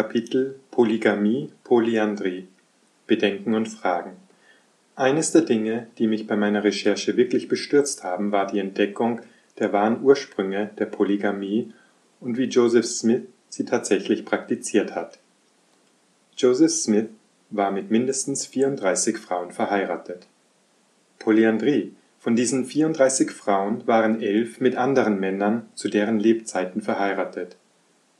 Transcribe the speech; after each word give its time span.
Kapitel 0.00 0.58
Polygamie, 0.70 1.52
Polyandrie 1.62 2.48
Bedenken 3.06 3.52
und 3.52 3.66
Fragen 3.66 4.12
Eines 4.96 5.30
der 5.30 5.42
Dinge, 5.42 5.88
die 5.98 6.06
mich 6.06 6.26
bei 6.26 6.36
meiner 6.36 6.64
Recherche 6.64 7.18
wirklich 7.18 7.48
bestürzt 7.48 8.02
haben, 8.02 8.32
war 8.32 8.46
die 8.46 8.60
Entdeckung 8.60 9.20
der 9.58 9.74
wahren 9.74 10.02
Ursprünge 10.02 10.70
der 10.78 10.86
Polygamie 10.86 11.74
und 12.18 12.38
wie 12.38 12.44
Joseph 12.44 12.86
Smith 12.86 13.24
sie 13.50 13.66
tatsächlich 13.66 14.24
praktiziert 14.24 14.94
hat. 14.94 15.18
Joseph 16.34 16.72
Smith 16.72 17.08
war 17.50 17.70
mit 17.70 17.90
mindestens 17.90 18.46
34 18.46 19.18
Frauen 19.18 19.52
verheiratet. 19.52 20.28
Polyandrie 21.18 21.92
von 22.20 22.36
diesen 22.36 22.64
34 22.64 23.32
Frauen 23.32 23.86
waren 23.86 24.22
elf 24.22 24.60
mit 24.60 24.76
anderen 24.76 25.20
Männern 25.20 25.68
zu 25.74 25.90
deren 25.90 26.18
Lebzeiten 26.18 26.80
verheiratet. 26.80 27.58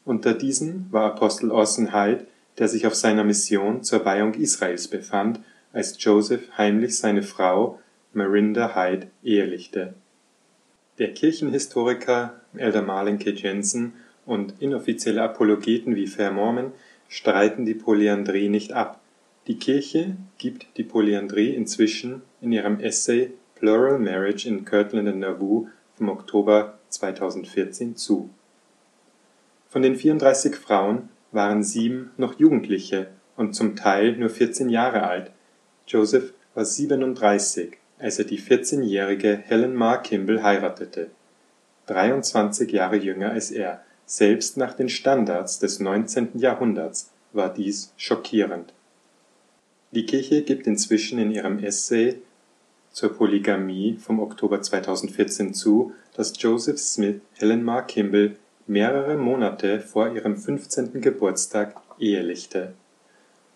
Unter 0.05 0.35
diesen 0.35 0.87
war 0.91 1.13
Apostel 1.13 1.51
Orson 1.51 1.93
Hyde, 1.93 2.27
der 2.59 2.69
sich 2.69 2.87
auf 2.87 2.95
seiner 2.95 3.25
Mission 3.25 3.83
zur 3.83 4.05
Weihung 4.05 4.35
Israels 4.35 4.89
befand, 4.89 5.41
als 5.73 6.03
Joseph 6.03 6.43
heimlich 6.59 6.99
seine 6.99 7.23
Frau 7.23 7.79
Marinda 8.13 8.75
Hyde 8.75 9.09
ehelichte. 9.23 9.95
Der 10.99 11.15
Kirchenhistoriker 11.15 12.41
Elder 12.57 12.83
Marlin 12.83 13.19
K. 13.19 13.31
Jensen 13.31 13.93
und 14.27 14.55
inoffizielle 14.61 15.23
Apologeten 15.23 15.95
wie 15.95 16.07
Fair 16.07 16.33
Mormon 16.33 16.73
streiten 17.09 17.65
die 17.65 17.75
Polyandrie 17.75 18.49
nicht 18.49 18.73
ab. 18.73 19.01
Die 19.47 19.59
Kirche 19.59 20.17
gibt 20.39 20.67
die 20.77 20.85
Polyandrie 20.85 21.55
inzwischen 21.55 22.23
in 22.41 22.53
ihrem 22.53 22.81
Essay 22.81 23.33
Plural 23.55 23.99
Marriage 23.99 24.49
in 24.49 24.65
Kirtland 24.65 25.09
and 25.09 25.21
Nauvoo 25.21 25.69
vom 25.97 26.09
Oktober 26.09 26.79
2014 26.89 27.97
zu. 27.97 28.31
Von 29.71 29.83
den 29.83 29.95
34 29.95 30.57
Frauen 30.57 31.11
waren 31.31 31.63
sieben 31.63 32.11
noch 32.17 32.41
Jugendliche 32.41 33.07
und 33.37 33.55
zum 33.55 33.77
Teil 33.77 34.17
nur 34.17 34.29
14 34.29 34.69
Jahre 34.69 35.05
alt. 35.05 35.31
Joseph 35.87 36.35
war 36.55 36.65
37, 36.65 37.79
als 38.01 38.19
er 38.19 38.25
die 38.25 38.41
14-jährige 38.41 39.37
Helen 39.37 39.77
Mar 39.77 40.03
Kimball 40.03 40.43
heiratete. 40.43 41.11
23 41.87 42.73
Jahre 42.73 42.97
jünger 42.97 43.31
als 43.31 43.53
er, 43.53 43.85
selbst 44.07 44.57
nach 44.57 44.75
den 44.75 44.89
Standards 44.89 45.61
des 45.61 45.79
19. 45.79 46.31
Jahrhunderts 46.35 47.13
war 47.33 47.55
dies 47.55 47.93
schockierend. 47.97 48.73
Die 49.93 50.05
Kirche 50.05 50.43
gibt 50.43 50.67
inzwischen 50.67 51.21
in 51.21 51.31
ihrem 51.31 51.61
Essay 51.61 52.21
zur 52.91 53.17
Polygamie 53.17 53.99
vom 53.99 54.19
Oktober 54.19 54.63
2014 54.63 55.55
zu, 55.55 55.93
dass 56.17 56.33
Joseph 56.43 56.81
Smith 56.81 57.21
Helen 57.35 57.63
Mar 57.63 57.87
Kimball 57.87 58.35
mehrere 58.71 59.17
Monate 59.17 59.81
vor 59.81 60.15
ihrem 60.15 60.37
15. 60.37 61.01
Geburtstag 61.01 61.75
ehelichte. 61.99 62.73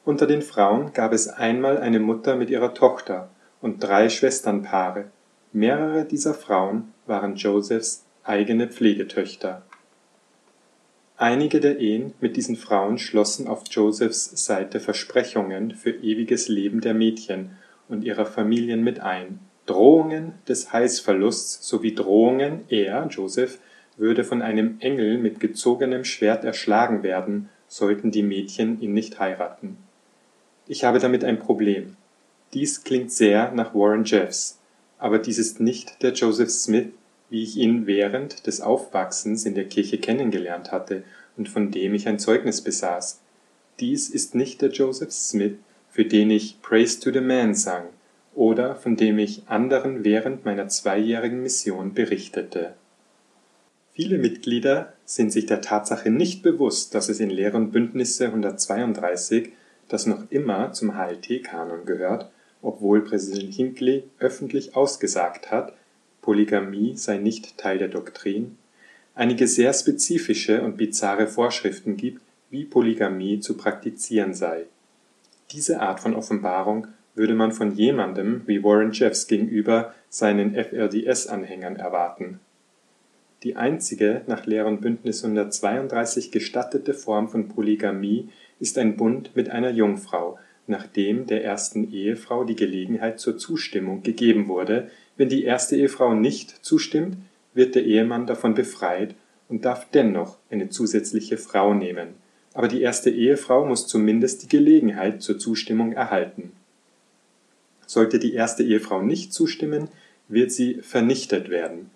Unter 0.04 0.26
den 0.26 0.42
Frauen 0.42 0.92
gab 0.92 1.12
es 1.12 1.28
einmal 1.28 1.78
eine 1.78 2.00
Mutter 2.00 2.34
mit 2.34 2.50
ihrer 2.50 2.74
Tochter 2.74 3.30
und 3.60 3.80
drei 3.80 4.08
Schwesternpaare. 4.08 5.04
Mehrere 5.52 6.04
dieser 6.04 6.34
Frauen 6.34 6.92
waren 7.06 7.36
Josephs 7.36 8.04
eigene 8.24 8.66
Pflegetöchter. 8.66 9.62
Einige 11.16 11.60
der 11.60 11.78
Ehen 11.78 12.14
mit 12.18 12.36
diesen 12.36 12.56
Frauen 12.56 12.98
schlossen 12.98 13.46
auf 13.46 13.62
Josephs 13.70 14.44
Seite 14.44 14.80
Versprechungen 14.80 15.76
für 15.76 15.90
ewiges 15.90 16.48
Leben 16.48 16.80
der 16.80 16.92
Mädchen 16.92 17.50
und 17.88 18.02
ihrer 18.02 18.26
Familien 18.26 18.82
mit 18.82 18.98
ein, 18.98 19.38
Drohungen 19.66 20.32
des 20.48 20.72
Heißverlusts 20.72 21.68
sowie 21.68 21.94
Drohungen, 21.94 22.64
er, 22.68 23.06
Joseph, 23.06 23.60
würde 23.96 24.24
von 24.24 24.42
einem 24.42 24.76
Engel 24.80 25.18
mit 25.18 25.40
gezogenem 25.40 26.04
Schwert 26.04 26.44
erschlagen 26.44 27.02
werden, 27.02 27.48
sollten 27.68 28.10
die 28.10 28.22
Mädchen 28.22 28.80
ihn 28.80 28.92
nicht 28.92 29.18
heiraten. 29.18 29.76
Ich 30.66 30.84
habe 30.84 30.98
damit 30.98 31.24
ein 31.24 31.38
Problem. 31.38 31.96
Dies 32.52 32.84
klingt 32.84 33.12
sehr 33.12 33.52
nach 33.52 33.74
Warren 33.74 34.04
Jeffs, 34.04 34.58
aber 34.98 35.18
dies 35.18 35.38
ist 35.38 35.60
nicht 35.60 36.02
der 36.02 36.12
Joseph 36.12 36.50
Smith, 36.50 36.88
wie 37.30 37.42
ich 37.42 37.56
ihn 37.56 37.86
während 37.86 38.46
des 38.46 38.60
Aufwachsens 38.60 39.44
in 39.44 39.54
der 39.54 39.64
Kirche 39.64 39.98
kennengelernt 39.98 40.72
hatte 40.72 41.02
und 41.36 41.48
von 41.48 41.70
dem 41.70 41.94
ich 41.94 42.06
ein 42.06 42.18
Zeugnis 42.18 42.60
besaß. 42.60 43.20
Dies 43.80 44.08
ist 44.08 44.34
nicht 44.34 44.62
der 44.62 44.70
Joseph 44.70 45.12
Smith, 45.12 45.54
für 45.90 46.04
den 46.04 46.30
ich 46.30 46.62
Praise 46.62 47.00
to 47.00 47.12
the 47.12 47.20
Man 47.20 47.54
sang 47.54 47.84
oder 48.34 48.76
von 48.76 48.96
dem 48.96 49.18
ich 49.18 49.42
anderen 49.46 50.04
während 50.04 50.44
meiner 50.44 50.68
zweijährigen 50.68 51.42
Mission 51.42 51.94
berichtete. 51.94 52.74
Viele 53.94 54.18
Mitglieder 54.18 54.92
sind 55.04 55.32
sich 55.32 55.46
der 55.46 55.60
Tatsache 55.60 56.10
nicht 56.10 56.42
bewusst, 56.42 56.94
dass 56.94 57.08
es 57.08 57.20
in 57.20 57.30
Lehre 57.30 57.56
und 57.56 57.70
Bündnisse 57.70 58.26
132, 58.26 59.52
das 59.88 60.06
noch 60.06 60.30
immer 60.30 60.72
zum 60.72 60.96
HLT-Kanon 60.96 61.86
gehört, 61.86 62.30
obwohl 62.60 63.02
Präsident 63.02 63.54
Hinckley 63.54 64.04
öffentlich 64.18 64.76
ausgesagt 64.76 65.50
hat, 65.50 65.74
Polygamie 66.22 66.96
sei 66.96 67.18
nicht 67.18 67.56
Teil 67.56 67.78
der 67.78 67.88
Doktrin, 67.88 68.56
einige 69.14 69.46
sehr 69.46 69.72
spezifische 69.72 70.62
und 70.62 70.76
bizarre 70.76 71.26
Vorschriften 71.26 71.96
gibt, 71.96 72.20
wie 72.50 72.64
Polygamie 72.64 73.40
zu 73.40 73.56
praktizieren 73.56 74.34
sei 74.34 74.66
diese 75.54 75.80
Art 75.80 76.00
von 76.00 76.14
Offenbarung 76.14 76.88
würde 77.14 77.34
man 77.34 77.52
von 77.52 77.74
jemandem 77.76 78.42
wie 78.46 78.62
Warren 78.64 78.92
Jeffs 78.92 79.28
gegenüber 79.28 79.94
seinen 80.08 80.54
FLDS-Anhängern 80.54 81.76
erwarten. 81.76 82.40
Die 83.44 83.56
einzige 83.56 84.22
nach 84.26 84.46
Lehr 84.46 84.66
und 84.66 84.80
Bündnis 84.80 85.22
132 85.22 86.32
gestattete 86.32 86.94
Form 86.94 87.28
von 87.28 87.48
Polygamie 87.48 88.28
ist 88.58 88.78
ein 88.78 88.96
Bund 88.96 89.36
mit 89.36 89.50
einer 89.50 89.70
Jungfrau, 89.70 90.38
nachdem 90.66 91.26
der 91.26 91.44
ersten 91.44 91.92
Ehefrau 91.92 92.44
die 92.44 92.56
Gelegenheit 92.56 93.20
zur 93.20 93.36
Zustimmung 93.38 94.02
gegeben 94.02 94.48
wurde, 94.48 94.90
wenn 95.16 95.28
die 95.28 95.44
erste 95.44 95.76
Ehefrau 95.76 96.14
nicht 96.14 96.64
zustimmt, 96.64 97.18
wird 97.52 97.74
der 97.74 97.84
Ehemann 97.84 98.26
davon 98.26 98.54
befreit 98.54 99.14
und 99.48 99.64
darf 99.64 99.86
dennoch 99.92 100.38
eine 100.50 100.70
zusätzliche 100.70 101.36
Frau 101.36 101.74
nehmen 101.74 102.14
aber 102.54 102.68
die 102.68 102.80
erste 102.80 103.10
Ehefrau 103.10 103.66
muss 103.66 103.86
zumindest 103.86 104.44
die 104.44 104.48
Gelegenheit 104.48 105.20
zur 105.20 105.38
Zustimmung 105.38 105.92
erhalten. 105.92 106.52
Sollte 107.84 108.18
die 108.18 108.32
erste 108.32 108.62
Ehefrau 108.62 109.02
nicht 109.02 109.34
zustimmen, 109.34 109.88
wird 110.28 110.52
sie 110.52 110.76
vernichtet 110.80 111.50
werden. 111.50 111.90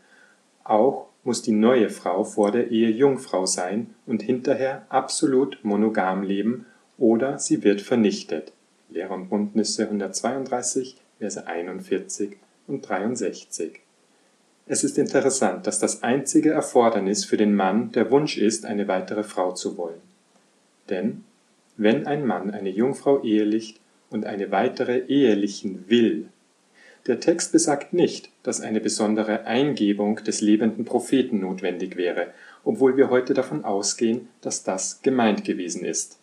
Auch 0.64 1.07
muss 1.28 1.42
die 1.42 1.52
neue 1.52 1.90
Frau 1.90 2.24
vor 2.24 2.52
der 2.52 2.70
Ehe 2.70 2.88
Jungfrau 2.88 3.44
sein 3.44 3.94
und 4.06 4.22
hinterher 4.22 4.86
absolut 4.88 5.58
monogam 5.62 6.22
leben 6.22 6.64
oder 6.96 7.38
sie 7.38 7.62
wird 7.62 7.82
vernichtet. 7.82 8.54
Lehrer 8.88 9.12
und 9.12 9.28
Bündnisse 9.28 9.82
132, 9.82 10.96
Verse 11.18 11.46
41 11.46 12.38
und 12.66 12.80
63. 12.80 13.80
Es 14.64 14.84
ist 14.84 14.96
interessant, 14.96 15.66
dass 15.66 15.78
das 15.78 16.02
einzige 16.02 16.52
Erfordernis 16.52 17.26
für 17.26 17.36
den 17.36 17.54
Mann 17.54 17.92
der 17.92 18.10
Wunsch 18.10 18.38
ist, 18.38 18.64
eine 18.64 18.88
weitere 18.88 19.22
Frau 19.22 19.52
zu 19.52 19.76
wollen. 19.76 20.00
Denn 20.88 21.24
wenn 21.76 22.06
ein 22.06 22.26
Mann 22.26 22.52
eine 22.52 22.70
Jungfrau 22.70 23.22
ehelicht 23.22 23.78
und 24.08 24.24
eine 24.24 24.50
weitere 24.50 25.00
ehelichen 25.00 25.90
will, 25.90 26.30
der 27.06 27.20
Text 27.20 27.52
besagt 27.52 27.92
nicht, 27.92 28.30
dass 28.42 28.60
eine 28.60 28.80
besondere 28.80 29.46
Eingebung 29.46 30.16
des 30.16 30.40
lebenden 30.40 30.84
Propheten 30.84 31.40
notwendig 31.40 31.96
wäre, 31.96 32.28
obwohl 32.64 32.96
wir 32.96 33.10
heute 33.10 33.34
davon 33.34 33.64
ausgehen, 33.64 34.28
dass 34.40 34.64
das 34.64 35.00
gemeint 35.02 35.44
gewesen 35.44 35.84
ist. 35.84 36.18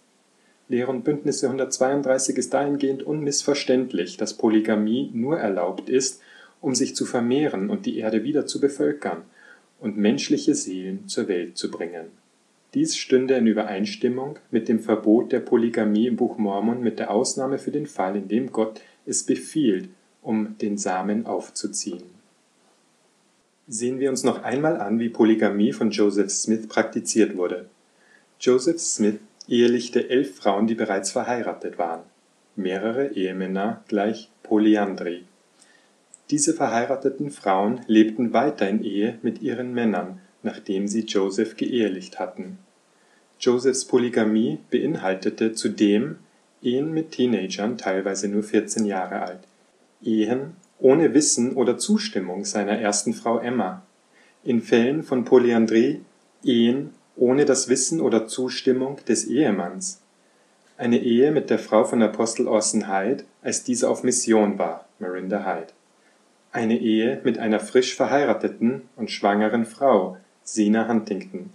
Lehre 0.68 0.92
und 0.92 1.04
Bündnisse 1.04 1.48
132 1.48 2.38
ist 2.38 2.54
dahingehend 2.54 3.04
unmissverständlich, 3.04 4.18
dass 4.18 4.34
Polygamie 4.34 5.12
nur 5.14 5.38
erlaubt 5.38 5.90
ist, 5.90 6.22
um 6.62 6.76
sich 6.76 6.96
zu 6.96 7.06
vermehren 7.06 7.70
und 7.70 7.86
die 7.86 7.98
Erde 8.00 8.24
wieder 8.24 8.46
zu 8.46 8.60
bevölkern 8.60 9.24
und 9.80 9.98
menschliche 9.98 10.56
Seelen 10.56 11.08
zur 11.08 11.28
Welt 11.28 11.58
zu 11.58 11.70
bringen 11.70 12.12
dies 12.76 12.98
stünde 12.98 13.36
in 13.36 13.48
Übereinstimmung 13.48 14.38
mit 14.52 14.68
dem 14.68 14.82
Verbot 14.82 15.32
der 15.32 15.40
Polygamie 15.40 16.08
im 16.08 16.18
Buch 16.18 16.38
Mormon 16.38 16.82
mit 16.82 17.00
der 17.00 17.10
Ausnahme 17.10 17.58
für 17.58 17.72
den 17.72 17.88
Fall, 17.88 18.18
in 18.18 18.28
dem 18.28 18.52
Gott 18.52 18.82
es 19.06 19.24
befiehlt, 19.24 19.88
um 20.26 20.58
den 20.58 20.78
Samen 20.78 21.26
aufzuziehen. 21.26 22.04
Sehen 23.68 24.00
wir 24.00 24.10
uns 24.10 24.24
noch 24.24 24.44
einmal 24.44 24.80
an, 24.80 25.00
wie 25.00 25.10
Polygamie 25.10 25.74
von 25.74 25.90
Joseph 25.90 26.32
Smith 26.32 26.68
praktiziert 26.68 27.36
wurde. 27.36 27.66
Joseph 28.40 28.80
Smith 28.80 29.20
ehelichte 29.48 30.10
elf 30.10 30.36
Frauen, 30.36 30.68
die 30.68 30.76
bereits 30.76 31.12
verheiratet 31.12 31.78
waren. 31.78 32.02
Mehrere 32.56 33.14
Ehemänner 33.14 33.84
gleich 33.88 34.30
Polyandrie. 34.44 35.24
Diese 36.30 36.54
verheirateten 36.54 37.30
Frauen 37.30 37.82
lebten 37.88 38.34
weiter 38.34 38.68
in 38.70 38.84
Ehe 38.84 39.20
mit 39.22 39.42
ihren 39.42 39.74
Männern, 39.74 40.22
nachdem 40.44 40.88
sie 40.88 41.02
Joseph 41.02 41.56
geehelicht 41.56 42.20
hatten. 42.20 42.58
Josephs 43.40 43.86
Polygamie 43.86 44.60
beinhaltete 44.72 45.54
zudem 45.54 46.18
Ehen 46.62 46.94
mit 46.94 47.12
Teenagern, 47.12 47.78
teilweise 47.78 48.28
nur 48.28 48.44
14 48.44 48.86
Jahre 48.86 49.22
alt, 49.22 49.42
Ehen 50.02 50.56
ohne 50.80 51.14
Wissen 51.14 51.54
oder 51.54 51.78
Zustimmung 51.78 52.46
seiner 52.46 52.78
ersten 52.80 53.14
Frau 53.14 53.40
Emma, 53.40 53.84
in 54.44 54.62
Fällen 54.62 55.04
von 55.04 55.26
Polyandrie 55.26 56.02
Ehen 56.44 56.92
ohne 57.16 57.46
das 57.46 57.70
Wissen 57.70 58.02
oder 58.02 58.28
Zustimmung 58.28 59.00
des 59.08 59.26
Ehemanns. 59.26 60.02
Eine 60.78 61.00
Ehe 61.00 61.32
mit 61.32 61.50
der 61.50 61.60
Frau 61.60 61.86
von 61.86 62.02
Apostel 62.02 62.48
Orson 62.48 62.90
Hyde, 62.90 63.24
als 63.42 63.64
dieser 63.64 63.90
auf 63.90 64.04
Mission 64.04 64.60
war 64.60 64.86
(Marinda 65.00 65.46
Hyde). 65.46 65.72
Eine 66.52 66.78
Ehe 66.78 67.22
mit 67.24 67.38
einer 67.40 67.62
frisch 67.62 67.96
verheirateten 67.96 68.84
und 68.98 69.10
schwangeren 69.10 69.66
Frau 69.66 70.18
(Sina 70.44 70.88
Huntington). 70.88 71.52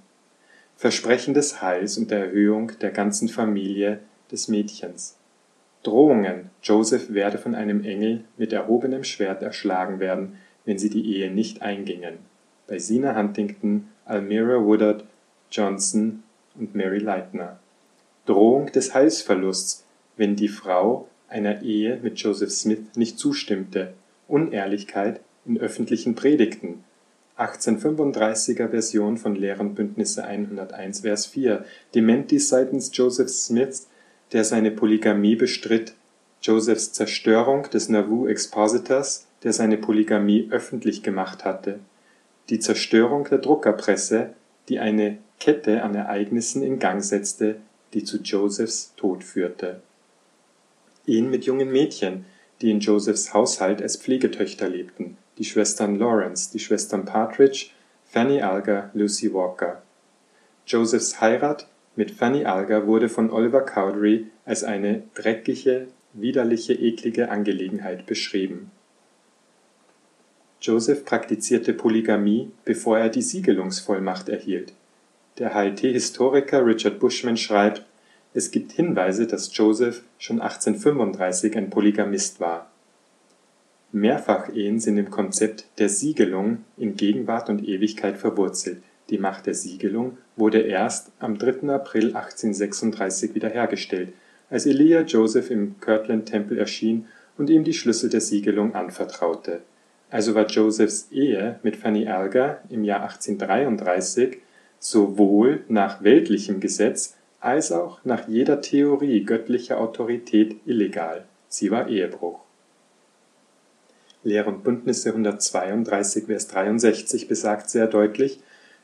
Versprechen 0.76 1.34
des 1.34 1.60
Heils 1.60 1.98
und 1.98 2.10
der 2.10 2.26
Erhöhung 2.26 2.72
der 2.80 2.90
ganzen 2.90 3.28
Familie 3.28 4.00
des 4.32 4.48
Mädchens. 4.48 5.16
Drohungen, 5.82 6.50
Joseph 6.62 7.12
werde 7.12 7.38
von 7.38 7.54
einem 7.54 7.84
Engel 7.84 8.24
mit 8.36 8.52
erhobenem 8.52 9.02
Schwert 9.02 9.42
erschlagen 9.42 9.98
werden, 9.98 10.36
wenn 10.66 10.78
sie 10.78 10.90
die 10.90 11.16
Ehe 11.16 11.30
nicht 11.30 11.62
eingingen. 11.62 12.18
(bei 12.66 12.78
Sina 12.78 13.16
Huntington, 13.16 13.88
Almira 14.04 14.62
Woodard 14.62 15.04
Johnson 15.50 16.22
und 16.54 16.74
Mary 16.74 16.98
Lightner). 16.98 17.58
Drohung 18.26 18.70
des 18.72 18.94
Heilsverlusts, 18.94 19.84
wenn 20.16 20.36
die 20.36 20.48
Frau 20.48 21.08
einer 21.28 21.62
Ehe 21.62 21.98
mit 22.02 22.18
Joseph 22.18 22.50
Smith 22.50 22.96
nicht 22.96 23.18
zustimmte. 23.18 23.94
Unehrlichkeit 24.28 25.20
in 25.46 25.58
öffentlichen 25.58 26.14
Predigten. 26.14 26.84
1835er 27.38 28.68
Version 28.68 29.16
von 29.16 29.34
Lehren 29.34 29.74
Bündnisse 29.74 30.24
101 30.24 31.00
Vers 31.00 31.24
4 31.26 31.64
Dementis 31.94 32.50
seitens 32.50 32.90
Joseph 32.92 33.30
Smiths, 33.30 33.88
der 34.32 34.44
seine 34.44 34.70
Polygamie 34.70 35.36
bestritt 35.36 35.94
Josephs 36.42 36.92
Zerstörung 36.92 37.68
des 37.70 37.88
Nauvoo 37.88 38.26
Expositors, 38.26 39.26
der 39.42 39.52
seine 39.52 39.76
Polygamie 39.76 40.48
öffentlich 40.50 41.02
gemacht 41.02 41.44
hatte 41.44 41.80
die 42.50 42.58
Zerstörung 42.58 43.24
der 43.30 43.38
Druckerpresse, 43.38 44.34
die 44.68 44.80
eine 44.80 45.18
Kette 45.38 45.82
an 45.82 45.94
Ereignissen 45.94 46.62
in 46.62 46.78
Gang 46.80 47.02
setzte, 47.02 47.56
die 47.94 48.04
zu 48.04 48.18
Josephs 48.18 48.92
Tod 48.96 49.24
führte. 49.24 49.80
Ehen 51.06 51.30
mit 51.30 51.44
jungen 51.44 51.70
Mädchen, 51.70 52.26
die 52.60 52.70
in 52.70 52.80
Josephs 52.80 53.32
Haushalt 53.32 53.80
als 53.80 53.96
Pflegetöchter 53.96 54.68
lebten, 54.68 55.16
die 55.38 55.44
Schwestern 55.44 55.96
Lawrence, 55.96 56.50
die 56.52 56.58
Schwestern 56.58 57.04
Partridge, 57.04 57.70
Fanny 58.04 58.42
Alger, 58.42 58.90
Lucy 58.92 59.32
Walker. 59.32 59.80
Josephs 60.66 61.20
Heirat 61.20 61.68
mit 61.96 62.10
Fanny 62.10 62.44
Alger 62.44 62.86
wurde 62.86 63.08
von 63.08 63.30
Oliver 63.30 63.62
Cowdery 63.62 64.26
als 64.44 64.64
eine 64.64 65.02
dreckige, 65.14 65.88
widerliche, 66.12 66.74
eklige 66.74 67.30
Angelegenheit 67.30 68.06
beschrieben. 68.06 68.70
Joseph 70.60 71.04
praktizierte 71.04 71.72
Polygamie, 71.72 72.50
bevor 72.64 72.98
er 72.98 73.08
die 73.08 73.22
Siegelungsvollmacht 73.22 74.28
erhielt. 74.28 74.74
Der 75.38 75.54
HIT-Historiker 75.54 76.66
Richard 76.66 76.98
Bushman 76.98 77.36
schreibt, 77.36 77.84
es 78.34 78.50
gibt 78.50 78.72
Hinweise, 78.72 79.26
dass 79.26 79.56
Joseph 79.56 80.02
schon 80.18 80.40
1835 80.40 81.56
ein 81.56 81.70
Polygamist 81.70 82.40
war. 82.40 82.70
Mehrfachehen 83.92 84.78
sind 84.78 84.98
im 84.98 85.10
Konzept 85.10 85.66
der 85.78 85.88
Siegelung 85.88 86.64
in 86.76 86.94
Gegenwart 86.94 87.48
und 87.48 87.66
Ewigkeit 87.66 88.18
verwurzelt, 88.18 88.82
die 89.10 89.18
Macht 89.18 89.46
der 89.46 89.54
Siegelung 89.54 90.18
wurde 90.36 90.60
erst 90.60 91.12
am 91.18 91.38
3. 91.38 91.68
April 91.68 92.14
1836 92.14 93.34
wiederhergestellt, 93.34 94.12
als 94.48 94.66
Elia 94.66 95.02
Joseph 95.02 95.50
im 95.50 95.80
Kirtland-Tempel 95.80 96.58
erschien 96.58 97.06
und 97.36 97.50
ihm 97.50 97.64
die 97.64 97.74
Schlüssel 97.74 98.10
der 98.10 98.20
Siegelung 98.20 98.74
anvertraute. 98.74 99.60
Also 100.10 100.34
war 100.34 100.46
Josephs 100.46 101.08
Ehe 101.12 101.60
mit 101.62 101.76
Fanny 101.76 102.08
Alger 102.08 102.60
im 102.68 102.84
Jahr 102.84 103.02
1833 103.02 104.38
sowohl 104.78 105.62
nach 105.68 106.02
weltlichem 106.02 106.60
Gesetz 106.60 107.16
als 107.38 107.70
auch 107.72 108.04
nach 108.04 108.28
jeder 108.28 108.60
Theorie 108.60 109.24
göttlicher 109.24 109.78
Autorität 109.80 110.56
illegal. 110.66 111.24
Sie 111.48 111.70
war 111.70 111.88
Ehebruch. 111.88 112.40
Lehr 114.22 114.46
und 114.46 114.62
Bündnisse 114.64 115.10
132, 115.10 116.26
Vers 116.26 116.48
63 116.48 117.28
besagt 117.28 117.70
sehr 117.70 117.86
deutlich, 117.86 118.40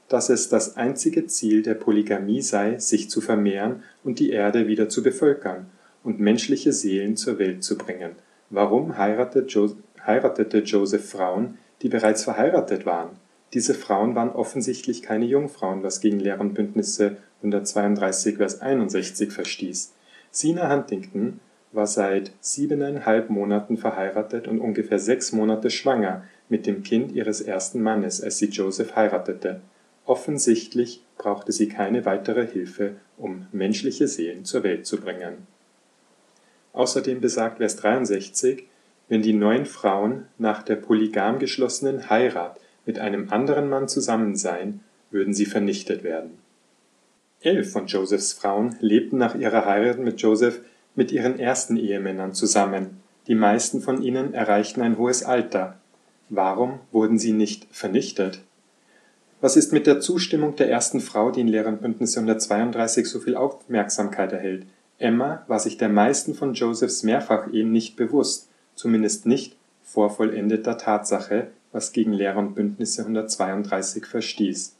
dass 0.08 0.28
es 0.28 0.48
das 0.48 0.76
einzige 0.76 1.26
Ziel 1.26 1.62
der 1.62 1.74
Polygamie 1.74 2.42
sei, 2.42 2.78
sich 2.78 3.10
zu 3.10 3.20
vermehren 3.20 3.82
und 4.04 4.18
die 4.18 4.30
Erde 4.30 4.68
wieder 4.68 4.88
zu 4.88 5.02
bevölkern 5.02 5.66
und 6.04 6.20
menschliche 6.20 6.72
Seelen 6.72 7.16
zur 7.16 7.38
Welt 7.38 7.64
zu 7.64 7.76
bringen. 7.76 8.12
Warum 8.50 8.96
heiratete, 8.96 9.46
jo 9.48 9.76
heiratete 10.06 10.58
Joseph 10.58 11.10
Frauen, 11.10 11.58
die 11.82 11.88
bereits 11.88 12.22
verheiratet 12.22 12.86
waren? 12.86 13.10
Diese 13.54 13.74
Frauen 13.74 14.14
waren 14.14 14.30
offensichtlich 14.30 15.02
keine 15.02 15.24
Jungfrauen, 15.24 15.82
was 15.82 16.00
gegen 16.00 16.20
Lehr 16.20 16.40
und 16.40 16.54
Bündnisse 16.54 17.16
132, 17.42 18.36
Vers 18.36 18.60
61 18.60 19.32
verstieß. 19.32 19.94
Sina 20.30 20.70
Huntington 20.70 21.40
war 21.72 21.86
seit 21.86 22.32
siebeneinhalb 22.40 23.30
Monaten 23.30 23.76
verheiratet 23.76 24.48
und 24.48 24.60
ungefähr 24.60 24.98
sechs 24.98 25.32
Monate 25.32 25.70
schwanger 25.70 26.24
mit 26.48 26.66
dem 26.66 26.82
Kind 26.82 27.12
ihres 27.12 27.40
ersten 27.40 27.82
Mannes, 27.82 28.22
als 28.22 28.38
sie 28.38 28.46
Joseph 28.46 28.94
heiratete. 28.94 29.60
Offensichtlich 30.06 31.02
brauchte 31.18 31.50
sie 31.50 31.68
keine 31.68 32.04
weitere 32.04 32.46
Hilfe, 32.46 32.94
um 33.16 33.46
menschliche 33.52 34.06
Seelen 34.06 34.44
zur 34.44 34.62
Welt 34.62 34.86
zu 34.86 34.98
bringen. 35.00 35.46
Außerdem 36.72 37.20
besagt 37.20 37.58
Vers 37.58 37.76
63, 37.76 38.64
wenn 39.08 39.22
die 39.22 39.32
neun 39.32 39.66
Frauen 39.66 40.26
nach 40.38 40.62
der 40.62 40.76
polygam 40.76 41.38
geschlossenen 41.38 42.08
Heirat 42.08 42.60
mit 42.84 43.00
einem 43.00 43.30
anderen 43.30 43.68
Mann 43.68 43.88
zusammen 43.88 44.36
seien, 44.36 44.80
würden 45.10 45.34
sie 45.34 45.46
vernichtet 45.46 46.04
werden. 46.04 46.38
Elf 47.40 47.72
von 47.72 47.86
Josephs 47.86 48.32
Frauen 48.32 48.76
lebten 48.80 49.18
nach 49.18 49.34
ihrer 49.34 49.64
Heirat 49.64 49.98
mit 49.98 50.20
Joseph 50.20 50.60
mit 50.94 51.12
ihren 51.12 51.38
ersten 51.38 51.76
Ehemännern 51.76 52.32
zusammen. 52.32 53.00
Die 53.26 53.34
meisten 53.34 53.80
von 53.80 54.02
ihnen 54.02 54.34
erreichten 54.34 54.82
ein 54.82 54.98
hohes 54.98 55.24
Alter. 55.24 55.78
Warum 56.28 56.80
wurden 56.92 57.18
sie 57.18 57.32
nicht 57.32 57.66
vernichtet? 57.70 58.40
Was 59.46 59.56
ist 59.56 59.72
mit 59.72 59.86
der 59.86 60.00
Zustimmung 60.00 60.56
der 60.56 60.68
ersten 60.68 60.98
Frau, 60.98 61.30
die 61.30 61.42
in 61.42 61.46
Lehren 61.46 61.78
Bündnis 61.78 62.16
132 62.16 63.08
so 63.08 63.20
viel 63.20 63.36
Aufmerksamkeit 63.36 64.32
erhält? 64.32 64.66
Emma 64.98 65.44
war 65.46 65.60
sich 65.60 65.78
der 65.78 65.88
meisten 65.88 66.34
von 66.34 66.54
Josephs 66.54 67.04
Mehrfachehen 67.04 67.70
nicht 67.70 67.94
bewusst, 67.94 68.48
zumindest 68.74 69.24
nicht 69.24 69.54
vor 69.84 70.10
vollendeter 70.10 70.78
Tatsache, 70.78 71.46
was 71.70 71.92
gegen 71.92 72.12
Lehr 72.12 72.36
und 72.36 72.56
Bündnisse 72.56 73.02
132 73.02 74.04
verstieß. 74.06 74.74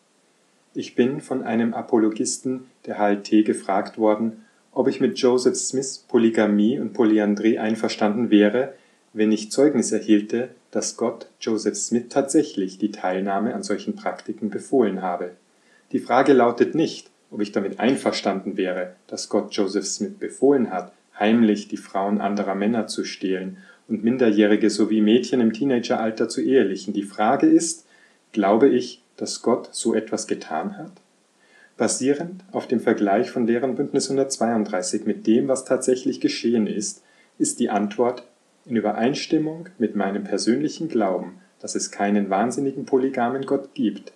Ich 0.75 0.97
bin 0.97 1.21
von 1.21 1.45
einem 1.45 1.73
Apologisten 1.73 2.65
der 2.87 2.99
HLT 2.99 3.45
gefragt 3.45 3.99
worden, 3.99 4.45
ob 4.73 4.89
ich 4.89 5.01
mit 5.01 5.17
Joseph 5.17 5.55
Smiths 5.55 5.99
Polygamie 5.99 6.81
und 6.81 6.93
Polyandrie 6.93 7.61
einverstanden 7.61 8.31
wäre, 8.31 8.73
wenn 9.13 9.31
ich 9.31 9.53
Zeugnis 9.53 9.93
erhielte, 9.93 10.49
dass 10.77 10.99
Gott 10.99 11.29
Joseph 11.41 11.77
Smith 11.77 12.11
tatsächlich 12.11 12.77
die 12.77 12.91
Teilnahme 12.91 13.55
an 13.55 13.63
solchen 13.63 13.97
Praktiken 13.97 14.51
befohlen 14.51 15.01
habe. 15.01 15.31
Die 15.91 15.99
Frage 15.99 16.35
lautet 16.35 16.75
nicht, 16.75 17.09
ob 17.31 17.41
ich 17.41 17.51
damit 17.51 17.81
einverstanden 17.81 18.59
wäre, 18.59 18.95
dass 19.07 19.31
Gott 19.31 19.55
Joseph 19.55 19.87
Smith 19.87 20.19
befohlen 20.19 20.71
hat, 20.71 20.93
heimlich 21.19 21.69
die 21.69 21.79
Frauen 21.79 22.21
anderer 22.21 22.55
Männer 22.55 22.89
zu 22.89 23.05
stehlen 23.05 23.57
und 23.89 24.05
Minderjährige 24.05 24.69
sowie 24.69 25.01
Mädchen 25.01 25.41
im 25.41 25.55
Teenageralter 25.55 26.29
zu 26.29 26.43
ehelichen. 26.43 26.93
Die 26.93 27.05
Frage 27.05 27.47
ist, 27.47 27.87
glaube 28.33 28.69
ich, 28.69 29.01
dass 29.17 29.41
Gott 29.41 29.71
so 29.73 29.95
etwas 29.95 30.27
getan 30.27 30.77
hat? 30.77 30.93
Basierend 31.79 32.45
auf 32.53 32.69
dem 32.69 32.81
Vergleich 32.81 33.31
von 33.31 33.47
Lehren 33.47 33.77
Bündnis 33.77 34.11
132 34.11 35.07
mit 35.07 35.27
dem, 35.27 35.49
was 35.49 35.65
tatsächlich 35.65 36.21
geschehen 36.21 36.67
ist, 36.67 37.03
ist 37.39 37.61
die 37.61 37.71
Antwort 37.71 38.25
in 38.67 38.77
Übereinstimmung 38.77 39.69
mit 39.79 39.97
meinem 39.97 40.25
persönlichen 40.25 40.89
Glauben, 40.89 41.39
dass 41.61 41.75
es 41.75 41.91
keinen 41.91 42.31
wahnsinnigen 42.31 42.85
polygamen 42.85 43.47
Gott 43.47 43.75
gibt, 43.75 44.13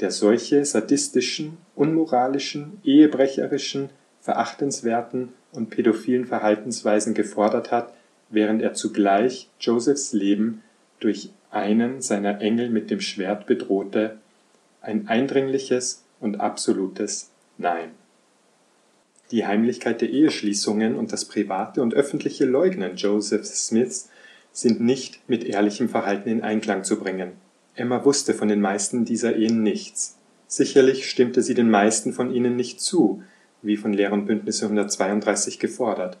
der 0.00 0.10
solche 0.10 0.64
sadistischen, 0.64 1.58
unmoralischen, 1.74 2.80
ehebrecherischen, 2.84 3.90
verachtenswerten 4.20 5.30
und 5.52 5.70
pädophilen 5.70 6.26
Verhaltensweisen 6.26 7.14
gefordert 7.14 7.70
hat, 7.70 7.92
während 8.30 8.62
er 8.62 8.74
zugleich 8.74 9.50
Josephs 9.60 10.12
Leben 10.12 10.62
durch 11.00 11.30
einen 11.50 12.00
seiner 12.00 12.40
Engel 12.40 12.70
mit 12.70 12.90
dem 12.90 13.00
Schwert 13.00 13.46
bedrohte, 13.46 14.18
ein 14.80 15.08
eindringliches 15.08 16.04
und 16.20 16.40
absolutes 16.40 17.30
Nein. 17.58 17.90
Die 19.30 19.46
Heimlichkeit 19.46 20.00
der 20.00 20.10
Eheschließungen 20.10 20.96
und 20.96 21.12
das 21.12 21.24
private 21.24 21.82
und 21.82 21.94
öffentliche 21.94 22.46
Leugnen 22.46 22.96
Joseph 22.96 23.44
Smiths 23.44 24.08
sind 24.52 24.80
nicht 24.80 25.20
mit 25.28 25.44
ehrlichem 25.44 25.88
Verhalten 25.88 26.28
in 26.28 26.42
Einklang 26.42 26.82
zu 26.82 26.98
bringen. 26.98 27.32
Emma 27.76 28.04
wusste 28.04 28.34
von 28.34 28.48
den 28.48 28.60
meisten 28.60 29.04
dieser 29.04 29.36
Ehen 29.36 29.62
nichts. 29.62 30.18
Sicherlich 30.48 31.08
stimmte 31.08 31.42
sie 31.42 31.54
den 31.54 31.70
meisten 31.70 32.12
von 32.12 32.34
ihnen 32.34 32.56
nicht 32.56 32.80
zu, 32.80 33.22
wie 33.62 33.76
von 33.76 33.92
Lehr 33.92 34.10
Bündnisse 34.10 34.64
132 34.64 35.60
gefordert. 35.60 36.18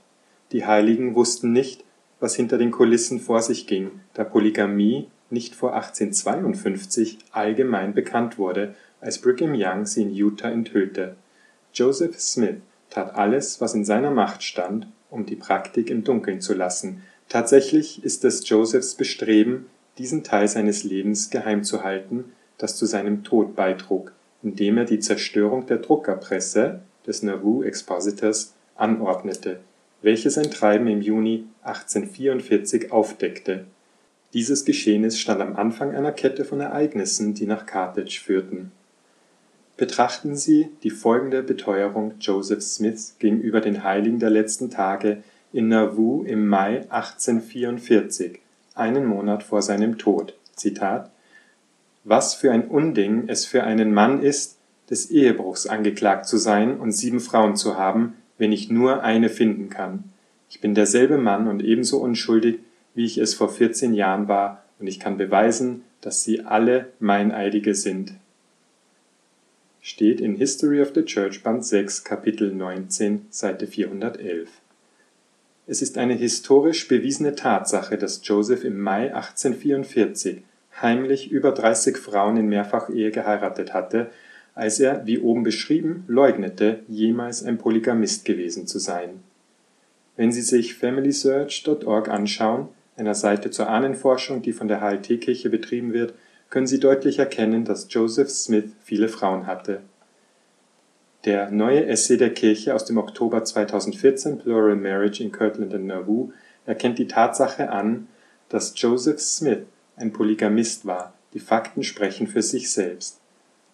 Die 0.52 0.64
Heiligen 0.64 1.16
wussten 1.16 1.52
nicht, 1.52 1.84
was 2.20 2.36
hinter 2.36 2.58
den 2.58 2.70
Kulissen 2.70 3.18
vor 3.18 3.42
sich 3.42 3.66
ging, 3.66 3.90
da 4.14 4.22
Polygamie 4.22 5.08
nicht 5.30 5.56
vor 5.56 5.74
1852 5.74 7.18
allgemein 7.32 7.94
bekannt 7.94 8.38
wurde 8.38 8.74
als 9.00 9.18
Brigham 9.18 9.54
Young 9.56 9.86
sie 9.86 10.02
in 10.02 10.14
Utah 10.14 10.50
enthüllte. 10.50 11.16
Joseph 11.72 12.20
Smith 12.20 12.56
tat 12.90 13.14
alles, 13.14 13.60
was 13.60 13.74
in 13.74 13.84
seiner 13.84 14.10
Macht 14.10 14.42
stand, 14.42 14.86
um 15.10 15.26
die 15.26 15.36
Praktik 15.36 15.90
im 15.90 16.04
Dunkeln 16.04 16.40
zu 16.40 16.54
lassen. 16.54 17.02
Tatsächlich 17.28 18.04
ist 18.04 18.24
es 18.24 18.48
Josephs 18.48 18.94
Bestreben, 18.94 19.66
diesen 19.98 20.24
Teil 20.24 20.48
seines 20.48 20.84
Lebens 20.84 21.30
geheim 21.30 21.64
zu 21.64 21.82
halten, 21.84 22.32
das 22.58 22.76
zu 22.76 22.86
seinem 22.86 23.24
Tod 23.24 23.54
beitrug, 23.54 24.12
indem 24.42 24.78
er 24.78 24.84
die 24.84 24.98
Zerstörung 24.98 25.66
der 25.66 25.78
Druckerpresse 25.78 26.80
des 27.06 27.22
Nauvoo 27.22 27.62
Expositors 27.62 28.54
anordnete, 28.76 29.60
welche 30.02 30.30
sein 30.30 30.50
Treiben 30.50 30.86
im 30.86 31.02
Juni 31.02 31.44
1844 31.62 32.92
aufdeckte. 32.92 33.66
Dieses 34.32 34.64
Geschehnis 34.64 35.18
stand 35.18 35.40
am 35.40 35.56
Anfang 35.56 35.94
einer 35.94 36.12
Kette 36.12 36.44
von 36.44 36.60
Ereignissen, 36.60 37.34
die 37.34 37.46
nach 37.46 37.66
Carthage 37.66 38.20
führten. 38.20 38.70
Betrachten 39.80 40.36
Sie 40.36 40.68
die 40.82 40.90
folgende 40.90 41.42
Beteuerung 41.42 42.12
Joseph 42.20 42.60
Smiths 42.60 43.16
gegenüber 43.18 43.62
den 43.62 43.82
Heiligen 43.82 44.18
der 44.18 44.28
letzten 44.28 44.68
Tage 44.68 45.22
in 45.54 45.68
Nauvoo 45.68 46.22
im 46.22 46.48
Mai 46.48 46.82
1844, 46.90 48.40
einen 48.74 49.06
Monat 49.06 49.42
vor 49.42 49.62
seinem 49.62 49.96
Tod. 49.96 50.34
Zitat 50.54 51.10
Was 52.04 52.34
für 52.34 52.52
ein 52.52 52.68
Unding 52.68 53.24
es 53.28 53.46
für 53.46 53.64
einen 53.64 53.94
Mann 53.94 54.22
ist, 54.22 54.58
des 54.90 55.10
Ehebruchs 55.10 55.66
angeklagt 55.66 56.26
zu 56.26 56.36
sein 56.36 56.78
und 56.78 56.92
sieben 56.92 57.20
Frauen 57.20 57.56
zu 57.56 57.78
haben, 57.78 58.18
wenn 58.36 58.52
ich 58.52 58.68
nur 58.68 59.02
eine 59.02 59.30
finden 59.30 59.70
kann. 59.70 60.04
Ich 60.50 60.60
bin 60.60 60.74
derselbe 60.74 61.16
Mann 61.16 61.48
und 61.48 61.64
ebenso 61.64 62.02
unschuldig, 62.02 62.58
wie 62.94 63.06
ich 63.06 63.16
es 63.16 63.32
vor 63.32 63.48
14 63.48 63.94
Jahren 63.94 64.28
war, 64.28 64.62
und 64.78 64.88
ich 64.88 65.00
kann 65.00 65.16
beweisen, 65.16 65.84
dass 66.02 66.22
sie 66.22 66.44
alle 66.44 66.88
Meineidige 66.98 67.74
sind. 67.74 68.12
Steht 69.82 70.20
in 70.20 70.36
History 70.36 70.82
of 70.82 70.92
the 70.94 71.02
Church 71.02 71.42
Band 71.42 71.64
6 71.64 72.04
Kapitel 72.04 72.54
19 72.54 73.26
Seite 73.30 73.66
411. 73.66 74.50
Es 75.66 75.80
ist 75.80 75.96
eine 75.96 76.12
historisch 76.12 76.86
bewiesene 76.86 77.34
Tatsache, 77.34 77.96
dass 77.96 78.20
Joseph 78.22 78.64
im 78.64 78.78
Mai 78.78 79.14
1844 79.14 80.42
heimlich 80.82 81.30
über 81.30 81.52
30 81.52 81.96
Frauen 81.96 82.36
in 82.36 82.48
Mehrfachehe 82.48 83.10
geheiratet 83.10 83.72
hatte 83.72 84.10
als 84.54 84.80
er, 84.80 85.06
wie 85.06 85.18
oben 85.18 85.44
beschrieben, 85.44 86.04
leugnete, 86.08 86.80
jemals 86.86 87.42
ein 87.42 87.56
Polygamist 87.56 88.26
gewesen 88.26 88.66
zu 88.66 88.78
sein. 88.78 89.22
Wenn 90.16 90.30
Sie 90.30 90.42
sich 90.42 90.74
FamilySearch.org 90.74 92.10
anschauen, 92.10 92.68
einer 92.96 93.14
Seite 93.14 93.50
zur 93.50 93.70
Ahnenforschung, 93.70 94.42
die 94.42 94.52
von 94.52 94.68
der 94.68 94.82
HLT-Kirche 94.82 95.48
betrieben 95.48 95.94
wird, 95.94 96.12
können 96.50 96.66
Sie 96.66 96.80
deutlich 96.80 97.18
erkennen, 97.18 97.64
dass 97.64 97.86
Joseph 97.88 98.28
Smith 98.28 98.72
viele 98.82 99.08
Frauen 99.08 99.46
hatte. 99.46 99.80
Der 101.24 101.50
neue 101.50 101.86
Essay 101.86 102.16
der 102.16 102.34
Kirche 102.34 102.74
aus 102.74 102.84
dem 102.84 102.98
Oktober 102.98 103.44
2014, 103.44 104.38
Plural 104.38 104.76
Marriage 104.76 105.22
in 105.22 105.32
Kirtland 105.32 105.72
and 105.72 105.86
Nauvoo, 105.86 106.32
erkennt 106.66 106.98
die 106.98 107.06
Tatsache 107.06 107.70
an, 107.70 108.08
dass 108.48 108.72
Joseph 108.76 109.20
Smith 109.20 109.60
ein 109.96 110.12
Polygamist 110.12 110.86
war. 110.86 111.14
Die 111.34 111.40
Fakten 111.40 111.84
sprechen 111.84 112.26
für 112.26 112.42
sich 112.42 112.72
selbst 112.72 113.20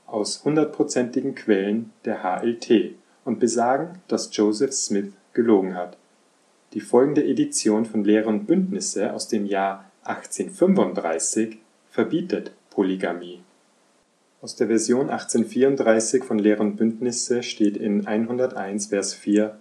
aus 0.06 0.44
hundertprozentigen 0.44 1.34
Quellen 1.34 1.92
der 2.04 2.22
HLT 2.22 2.94
und 3.24 3.40
besagen, 3.40 4.00
dass 4.08 4.34
Joseph 4.34 4.72
Smith 4.72 5.12
gelogen 5.32 5.74
hat. 5.74 5.96
Die 6.74 6.80
folgende 6.80 7.24
Edition 7.24 7.84
von 7.86 8.04
Lehre 8.04 8.28
und 8.28 8.46
Bündnisse 8.46 9.12
aus 9.12 9.28
dem 9.28 9.46
Jahr 9.46 9.90
1835 10.04 11.58
verbietet 11.90 12.52
Polygamie. 12.76 13.40
Aus 14.42 14.54
der 14.54 14.66
Version 14.66 15.08
1834 15.08 16.22
von 16.22 16.38
Lehre 16.38 16.62
und 16.62 16.76
Bündnisse 16.76 17.42
steht 17.42 17.78
in 17.78 18.06
101 18.06 18.88
Vers 18.88 19.14
4 19.14 19.56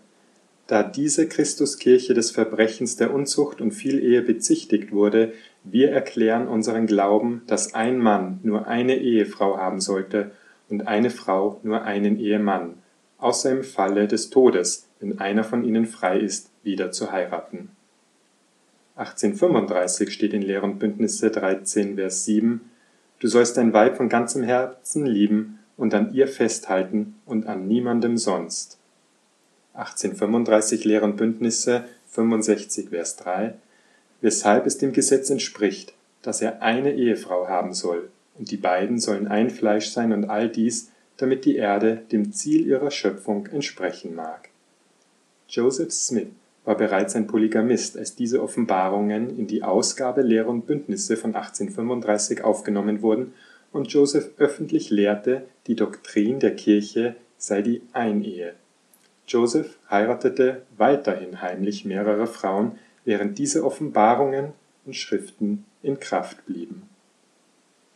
Da 0.67 0.83
diese 0.83 1.25
Christuskirche 1.29 2.13
des 2.13 2.31
Verbrechens 2.31 2.97
der 2.97 3.13
Unzucht 3.13 3.61
und 3.61 3.71
Vielehe 3.71 4.21
bezichtigt 4.21 4.91
wurde, 4.91 5.31
wir 5.63 5.91
erklären 5.91 6.49
unseren 6.49 6.87
Glauben, 6.87 7.43
dass 7.47 7.73
ein 7.73 7.99
Mann 7.99 8.41
nur 8.43 8.67
eine 8.67 8.97
Ehefrau 8.97 9.57
haben 9.57 9.79
sollte 9.79 10.31
und 10.69 10.85
eine 10.85 11.09
Frau 11.09 11.61
nur 11.63 11.83
einen 11.83 12.19
Ehemann, 12.19 12.73
außer 13.17 13.49
im 13.49 13.63
Falle 13.63 14.09
des 14.09 14.29
Todes, 14.29 14.89
wenn 14.99 15.19
einer 15.19 15.45
von 15.45 15.63
ihnen 15.63 15.85
frei 15.85 16.19
ist, 16.19 16.49
wieder 16.63 16.91
zu 16.91 17.13
heiraten. 17.13 17.69
1835 18.97 20.11
steht 20.11 20.33
in 20.33 20.41
Lehr 20.41 20.63
und 20.63 20.79
Bündnisse 20.79 21.31
13, 21.31 21.95
Vers 21.95 22.25
7 22.25 22.59
Du 23.19 23.27
sollst 23.27 23.57
dein 23.57 23.73
Weib 23.73 23.97
von 23.97 24.09
ganzem 24.09 24.43
Herzen 24.43 25.05
lieben 25.05 25.59
und 25.77 25.93
an 25.93 26.13
ihr 26.13 26.27
festhalten 26.27 27.15
und 27.25 27.47
an 27.47 27.67
niemandem 27.67 28.17
sonst. 28.17 28.77
1835 29.73 30.85
Lehr 30.85 31.03
und 31.03 31.17
Bündnisse 31.17 31.85
65, 32.07 32.89
Vers 32.89 33.17
3 33.17 33.55
weshalb 34.25 34.65
es 34.65 34.79
dem 34.79 34.91
Gesetz 34.91 35.29
entspricht, 35.29 35.93
dass 36.23 36.41
er 36.41 36.63
eine 36.63 36.93
Ehefrau 36.93 37.47
haben 37.47 37.73
soll, 37.73 38.09
und 38.39 38.49
die 38.49 38.57
beiden 38.57 38.99
sollen 38.99 39.27
ein 39.27 39.51
Fleisch 39.51 39.89
sein 39.89 40.11
und 40.11 40.25
all 40.25 40.49
dies, 40.49 40.89
damit 41.17 41.45
die 41.45 41.55
Erde 41.55 42.01
dem 42.11 42.33
Ziel 42.33 42.65
ihrer 42.65 42.89
Schöpfung 42.89 43.45
entsprechen 43.45 44.15
mag. 44.15 44.49
Joseph 45.47 45.91
Smith 45.91 46.29
war 46.65 46.75
bereits 46.75 47.15
ein 47.15 47.27
Polygamist, 47.27 47.97
als 47.97 48.15
diese 48.15 48.41
Offenbarungen 48.41 49.37
in 49.37 49.47
die 49.47 49.63
Ausgabe 49.63 50.21
Lehre 50.21 50.49
und 50.49 50.65
Bündnisse 50.65 51.15
von 51.15 51.35
1835 51.35 52.43
aufgenommen 52.43 53.01
wurden 53.01 53.33
und 53.71 53.91
Joseph 53.91 54.31
öffentlich 54.37 54.89
lehrte, 54.89 55.43
die 55.67 55.75
Doktrin 55.75 56.39
der 56.39 56.55
Kirche 56.55 57.15
sei 57.37 57.61
die 57.61 57.81
Einehe. 57.93 58.53
Joseph 59.27 59.77
heiratete 59.89 60.63
weiterhin 60.77 61.41
heimlich 61.41 61.85
mehrere 61.85 62.27
Frauen, 62.27 62.73
während 63.05 63.37
diese 63.37 63.63
Offenbarungen 63.63 64.53
und 64.85 64.95
Schriften 64.95 65.65
in 65.83 65.99
Kraft 65.99 66.45
blieben. 66.45 66.83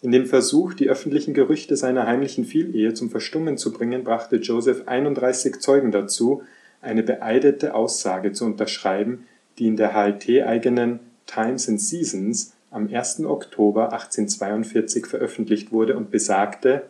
In 0.02 0.12
dem 0.12 0.28
Versuch, 0.28 0.74
die 0.74 0.90
öffentlichen 0.90 1.34
Gerüchte 1.34 1.76
seiner 1.76 2.08
heimlichen 2.08 2.46
Vielehe 2.46 2.94
zum 2.94 3.10
Verstummen 3.10 3.58
zu 3.58 3.74
bringen, 3.74 4.04
brachte 4.04 4.38
Joseph 4.38 4.88
31 4.88 5.60
Zeugen 5.60 5.92
dazu, 5.92 6.44
eine 6.82 7.04
beeidete 7.04 7.74
Aussage 7.76 8.32
zu 8.32 8.46
unterschreiben, 8.46 9.26
die 9.58 9.68
in 9.68 9.78
der 9.78 9.94
HLT-eigenen 9.94 11.00
Times 11.26 11.68
and 11.68 11.82
Seasons 11.82 12.54
am 12.72 12.88
1. 12.94 13.22
Oktober 13.26 13.92
1842 13.92 15.06
veröffentlicht 15.06 15.72
wurde 15.72 15.98
und 15.98 16.12
besagte, 16.12 16.84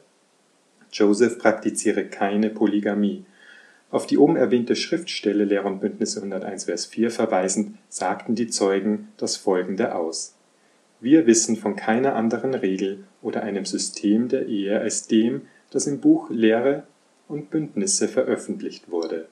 Joseph 0.92 1.40
praktiziere 1.40 2.06
keine 2.06 2.50
Polygamie. 2.50 3.26
Auf 3.92 4.06
die 4.06 4.18
oben 4.18 4.36
erwähnte 4.36 4.76
Schriftstelle 4.76 5.46
Lehr 5.46 5.66
und 5.66 5.80
Bündnisse 5.80 6.20
101 6.20 6.66
Vers 6.66 6.86
4 6.86 7.10
verweisend, 7.10 7.78
sagten 7.90 8.36
die 8.36 8.48
Zeugen 8.48 9.10
das 9.18 9.36
folgende 9.36 9.96
aus. 9.96 10.36
Wir 11.00 11.26
wissen 11.26 11.56
von 11.56 11.76
keiner 11.76 12.16
anderen 12.16 12.54
Regel 12.54 13.06
oder 13.22 13.42
einem 13.42 13.66
System 13.66 14.28
der 14.28 14.48
Ehe 14.48 14.80
als 14.80 15.08
dem, 15.08 15.44
das 15.72 15.88
im 15.88 16.02
Buch 16.02 16.30
Lehre 16.30 16.84
und 17.28 17.50
Bündnisse 17.50 18.08
veröffentlicht 18.08 18.92
wurde. 18.92 19.28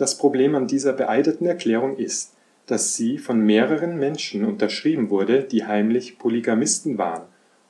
Das 0.00 0.16
Problem 0.16 0.54
an 0.54 0.66
dieser 0.66 0.94
beeideten 0.94 1.44
Erklärung 1.44 1.98
ist, 1.98 2.32
dass 2.64 2.94
sie 2.94 3.18
von 3.18 3.38
mehreren 3.38 3.98
Menschen 3.98 4.46
unterschrieben 4.46 5.10
wurde, 5.10 5.42
die 5.42 5.66
heimlich 5.66 6.18
Polygamisten 6.18 6.96
waren 6.96 7.24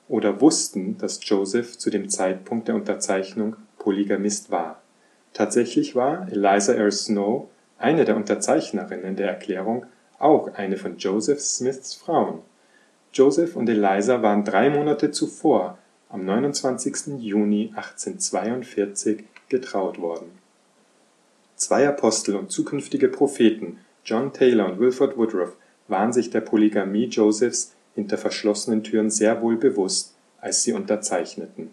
oder 0.06 0.40
wussten, 0.40 0.96
dass 0.96 1.18
Joseph 1.28 1.76
zu 1.76 1.90
dem 1.90 2.08
Zeitpunkt 2.08 2.68
der 2.68 2.76
Unterzeichnung 2.76 3.56
Polygamist 3.80 4.52
war. 4.52 4.80
Tatsächlich 5.32 5.96
war 5.96 6.28
Eliza 6.30 6.72
R. 6.72 6.92
Snow, 6.92 7.48
eine 7.78 8.04
der 8.04 8.14
Unterzeichnerinnen 8.14 9.16
der 9.16 9.26
Erklärung, 9.26 9.86
auch 10.20 10.54
eine 10.54 10.76
von 10.76 10.98
Joseph 10.98 11.40
Smiths 11.40 11.94
Frauen. 11.94 12.42
Joseph 13.12 13.56
und 13.56 13.68
Eliza 13.68 14.22
waren 14.22 14.44
drei 14.44 14.70
Monate 14.70 15.10
zuvor, 15.10 15.78
am 16.08 16.24
29. 16.24 17.18
Juni 17.18 17.72
1842, 17.74 19.24
getraut 19.48 20.00
worden. 20.00 20.39
Zwei 21.60 21.86
Apostel 21.86 22.36
und 22.36 22.50
zukünftige 22.50 23.08
Propheten, 23.08 23.80
John 24.02 24.32
Taylor 24.32 24.64
und 24.64 24.80
Wilford 24.80 25.18
Woodruff, 25.18 25.58
waren 25.88 26.10
sich 26.10 26.30
der 26.30 26.40
Polygamie 26.40 27.04
Josephs 27.04 27.74
hinter 27.94 28.16
verschlossenen 28.16 28.82
Türen 28.82 29.10
sehr 29.10 29.42
wohl 29.42 29.58
bewusst, 29.58 30.14
als 30.40 30.62
sie 30.62 30.72
unterzeichneten. 30.72 31.68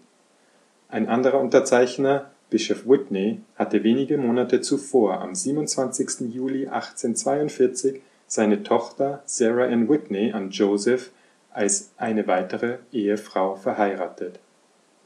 Ein 0.90 1.08
anderer 1.08 1.40
Unterzeichner, 1.40 2.30
Bischof 2.50 2.86
Whitney 2.86 3.40
hatte 3.56 3.82
wenige 3.82 4.18
Monate 4.18 4.60
zuvor, 4.60 5.22
am 5.22 5.34
27. 5.34 6.34
Juli 6.34 6.66
1842, 6.66 8.02
seine 8.26 8.62
Tochter 8.64 9.22
Sarah 9.24 9.68
Ann 9.68 9.88
Whitney 9.88 10.32
an 10.32 10.50
Joseph 10.50 11.12
als 11.50 11.92
eine 11.96 12.26
weitere 12.26 12.76
Ehefrau 12.92 13.56
verheiratet. 13.56 14.38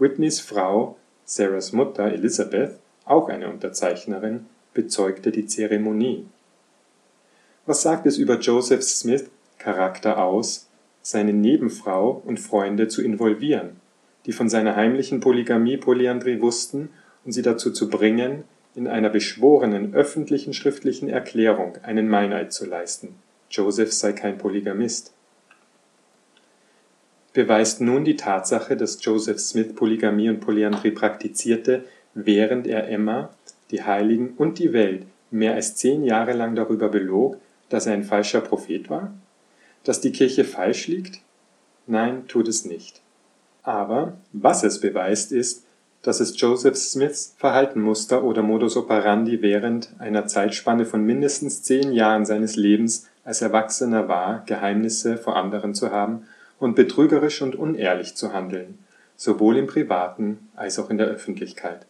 Whitneys 0.00 0.40
Frau, 0.40 0.96
Sarahs 1.24 1.72
Mutter 1.72 2.12
Elizabeth, 2.12 2.80
auch 3.04 3.28
eine 3.28 3.48
Unterzeichnerin, 3.48 4.46
bezeugte 4.74 5.30
die 5.30 5.46
Zeremonie. 5.46 6.26
Was 7.66 7.82
sagt 7.82 8.06
es 8.06 8.18
über 8.18 8.38
Joseph 8.38 8.82
Smith 8.82 9.30
Charakter 9.58 10.22
aus, 10.22 10.68
seine 11.02 11.32
Nebenfrau 11.32 12.22
und 12.24 12.40
Freunde 12.40 12.88
zu 12.88 13.02
involvieren? 13.02 13.80
die 14.26 14.32
von 14.32 14.48
seiner 14.48 14.76
heimlichen 14.76 15.20
Polygamie 15.20 15.76
Polyandrie 15.76 16.40
wussten 16.40 16.90
und 17.24 17.32
sie 17.32 17.42
dazu 17.42 17.70
zu 17.70 17.88
bringen, 17.88 18.44
in 18.74 18.88
einer 18.88 19.10
beschworenen 19.10 19.94
öffentlichen 19.94 20.54
schriftlichen 20.54 21.08
Erklärung 21.08 21.76
einen 21.82 22.08
Meineid 22.08 22.52
zu 22.52 22.66
leisten, 22.66 23.16
Joseph 23.50 23.92
sei 23.92 24.12
kein 24.12 24.38
Polygamist. 24.38 25.12
Beweist 27.34 27.80
nun 27.80 28.04
die 28.04 28.16
Tatsache, 28.16 28.76
dass 28.76 29.02
Joseph 29.04 29.40
Smith 29.40 29.74
Polygamie 29.74 30.28
und 30.28 30.40
Polyandrie 30.40 30.90
praktizierte, 30.90 31.84
während 32.14 32.66
er 32.66 32.88
Emma, 32.88 33.30
die 33.72 33.82
Heiligen 33.82 34.34
und 34.36 34.58
die 34.58 34.72
Welt 34.72 35.06
mehr 35.30 35.54
als 35.54 35.74
zehn 35.74 36.04
Jahre 36.04 36.32
lang 36.32 36.54
darüber 36.54 36.88
belog, 36.88 37.38
dass 37.68 37.86
er 37.86 37.94
ein 37.94 38.04
falscher 38.04 38.40
Prophet 38.40 38.90
war? 38.90 39.12
Dass 39.82 40.00
die 40.00 40.12
Kirche 40.12 40.44
falsch 40.44 40.86
liegt? 40.86 41.20
Nein, 41.86 42.28
tut 42.28 42.46
es 42.46 42.64
nicht. 42.64 43.00
Aber 43.62 44.18
was 44.32 44.62
es 44.62 44.80
beweist, 44.80 45.32
ist, 45.32 45.64
dass 46.02 46.20
es 46.20 46.38
Joseph 46.40 46.76
Smiths 46.76 47.34
Verhaltenmuster 47.38 48.24
oder 48.24 48.42
Modus 48.42 48.76
operandi 48.76 49.40
während 49.40 49.90
einer 49.98 50.26
Zeitspanne 50.26 50.84
von 50.84 51.04
mindestens 51.04 51.62
zehn 51.62 51.92
Jahren 51.92 52.26
seines 52.26 52.56
Lebens 52.56 53.08
als 53.24 53.40
Erwachsener 53.40 54.08
war, 54.08 54.44
Geheimnisse 54.46 55.16
vor 55.16 55.36
anderen 55.36 55.74
zu 55.74 55.92
haben 55.92 56.26
und 56.58 56.74
betrügerisch 56.74 57.40
und 57.40 57.54
unehrlich 57.54 58.16
zu 58.16 58.32
handeln, 58.32 58.78
sowohl 59.16 59.56
im 59.56 59.68
Privaten 59.68 60.50
als 60.56 60.78
auch 60.78 60.90
in 60.90 60.98
der 60.98 61.06
Öffentlichkeit. 61.06 61.86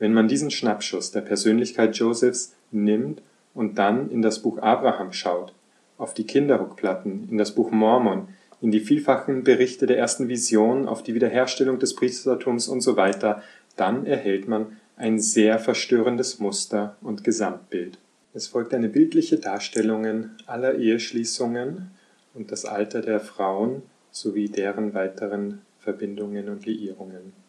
Wenn 0.00 0.14
man 0.14 0.28
diesen 0.28 0.50
Schnappschuss 0.50 1.12
der 1.12 1.20
Persönlichkeit 1.20 1.94
Josephs 1.94 2.56
nimmt 2.72 3.20
und 3.54 3.78
dann 3.78 4.10
in 4.10 4.22
das 4.22 4.40
Buch 4.40 4.58
Abraham 4.58 5.12
schaut, 5.12 5.52
auf 5.98 6.14
die 6.14 6.26
Kinderrückplatten, 6.26 7.28
in 7.30 7.36
das 7.36 7.54
Buch 7.54 7.70
Mormon, 7.70 8.28
in 8.62 8.70
die 8.70 8.80
vielfachen 8.80 9.44
Berichte 9.44 9.86
der 9.86 9.98
ersten 9.98 10.28
Vision, 10.28 10.88
auf 10.88 11.02
die 11.02 11.14
Wiederherstellung 11.14 11.78
des 11.78 11.94
Priestertums 11.94 12.66
und 12.66 12.80
so 12.80 12.96
weiter, 12.96 13.42
dann 13.76 14.06
erhält 14.06 14.48
man 14.48 14.78
ein 14.96 15.18
sehr 15.18 15.58
verstörendes 15.58 16.38
Muster 16.38 16.96
und 17.02 17.22
Gesamtbild. 17.22 17.98
Es 18.32 18.46
folgt 18.46 18.72
eine 18.72 18.88
bildliche 18.88 19.36
Darstellung 19.36 20.30
aller 20.46 20.76
Eheschließungen 20.76 21.90
und 22.32 22.52
das 22.52 22.64
Alter 22.64 23.02
der 23.02 23.20
Frauen 23.20 23.82
sowie 24.10 24.48
deren 24.48 24.94
weiteren 24.94 25.60
Verbindungen 25.78 26.48
und 26.48 26.64
Liierungen. 26.64 27.39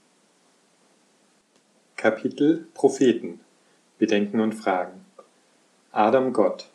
Kapitel 2.01 2.65
Propheten 2.73 3.41
Bedenken 3.99 4.39
und 4.39 4.53
Fragen 4.53 5.05
Adam 5.91 6.33
Gott 6.33 6.67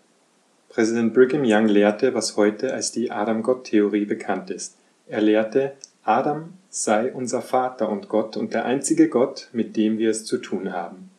Präsident 0.68 1.14
Brigham 1.14 1.42
Young 1.44 1.66
lehrte, 1.66 2.14
was 2.14 2.36
heute 2.36 2.72
als 2.72 2.92
die 2.92 3.10
Adam-Gott-Theorie 3.10 4.04
bekannt 4.04 4.50
ist. 4.50 4.76
Er 5.08 5.20
lehrte, 5.20 5.72
Adam 6.04 6.52
sei 6.70 7.12
unser 7.12 7.42
Vater 7.42 7.88
und 7.88 8.08
Gott 8.08 8.36
und 8.36 8.54
der 8.54 8.66
einzige 8.66 9.08
Gott, 9.08 9.48
mit 9.52 9.76
dem 9.76 9.98
wir 9.98 10.10
es 10.10 10.24
zu 10.24 10.38
tun 10.38 10.72
haben. 10.72 11.10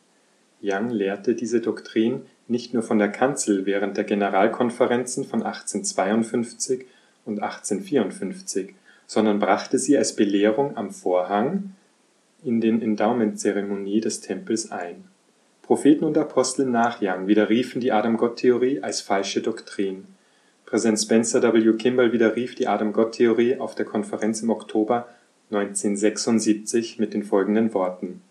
Young 0.62 0.88
lehrte 0.88 1.34
diese 1.34 1.60
Doktrin 1.60 2.22
nicht 2.46 2.72
nur 2.72 2.82
von 2.82 2.98
der 2.98 3.12
Kanzel 3.12 3.66
während 3.66 3.98
der 3.98 4.04
Generalkonferenzen 4.04 5.26
von 5.26 5.42
1852 5.42 6.86
und 7.26 7.42
1854, 7.42 8.74
sondern 9.06 9.38
brachte 9.38 9.78
sie 9.78 9.98
als 9.98 10.16
Belehrung 10.16 10.78
am 10.78 10.92
Vorhang 10.92 11.74
in 12.44 12.60
den 12.60 12.80
Endowment-Zeremonie 12.80 14.00
des 14.00 14.20
Tempels 14.20 14.70
ein 14.70 15.04
Propheten 15.62 16.04
und 16.04 16.16
Apostel 16.16 16.64
nach 16.64 17.02
Young 17.02 17.26
widerriefen 17.26 17.80
die 17.82 17.92
Adam-Gott-Theorie 17.92 18.80
als 18.82 19.02
falsche 19.02 19.42
Doktrin. 19.42 20.06
Präsident 20.64 20.98
Spencer 20.98 21.42
W. 21.42 21.72
Kimball 21.74 22.12
widerrief 22.12 22.54
die 22.54 22.66
Adam-Gott-Theorie 22.66 23.58
auf 23.58 23.74
der 23.74 23.84
Konferenz 23.84 24.40
im 24.40 24.48
Oktober 24.48 25.08
1976 25.50 26.98
mit 26.98 27.12
den 27.12 27.22
folgenden 27.22 27.74
Worten: 27.74 28.22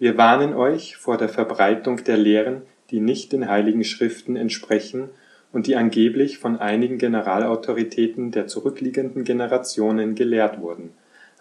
Wir 0.00 0.16
warnen 0.16 0.54
euch 0.54 0.96
vor 0.96 1.18
der 1.18 1.28
Verbreitung 1.28 2.02
der 2.02 2.16
Lehren, 2.16 2.62
die 2.90 2.98
nicht 2.98 3.32
den 3.32 3.48
Heiligen 3.48 3.84
Schriften 3.84 4.34
entsprechen 4.34 5.10
und 5.52 5.68
die 5.68 5.76
angeblich 5.76 6.38
von 6.38 6.58
einigen 6.58 6.98
Generalautoritäten 6.98 8.32
der 8.32 8.48
zurückliegenden 8.48 9.22
Generationen 9.22 10.16
gelehrt 10.16 10.60
wurden. 10.60 10.90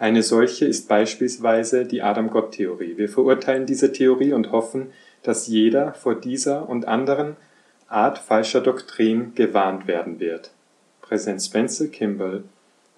Eine 0.01 0.23
solche 0.23 0.65
ist 0.65 0.87
beispielsweise 0.87 1.85
die 1.85 2.01
Adam-Gott-Theorie. 2.01 2.97
Wir 2.97 3.07
verurteilen 3.07 3.67
diese 3.67 3.91
Theorie 3.91 4.33
und 4.33 4.51
hoffen 4.51 4.91
dass 5.21 5.45
jeder 5.45 5.93
vor 5.93 6.15
dieser 6.15 6.67
und 6.67 6.87
anderen 6.87 7.35
Art 7.87 8.17
falscher 8.17 8.61
Doktrin 8.61 9.35
gewarnt 9.35 9.85
werden 9.85 10.19
wird. 10.19 10.49
Präsident 11.01 11.43
Spencer 11.43 11.87
Kimball, 11.87 12.43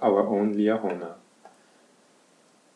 Our 0.02 0.30
Own 0.30 0.54
Liahona. 0.54 1.18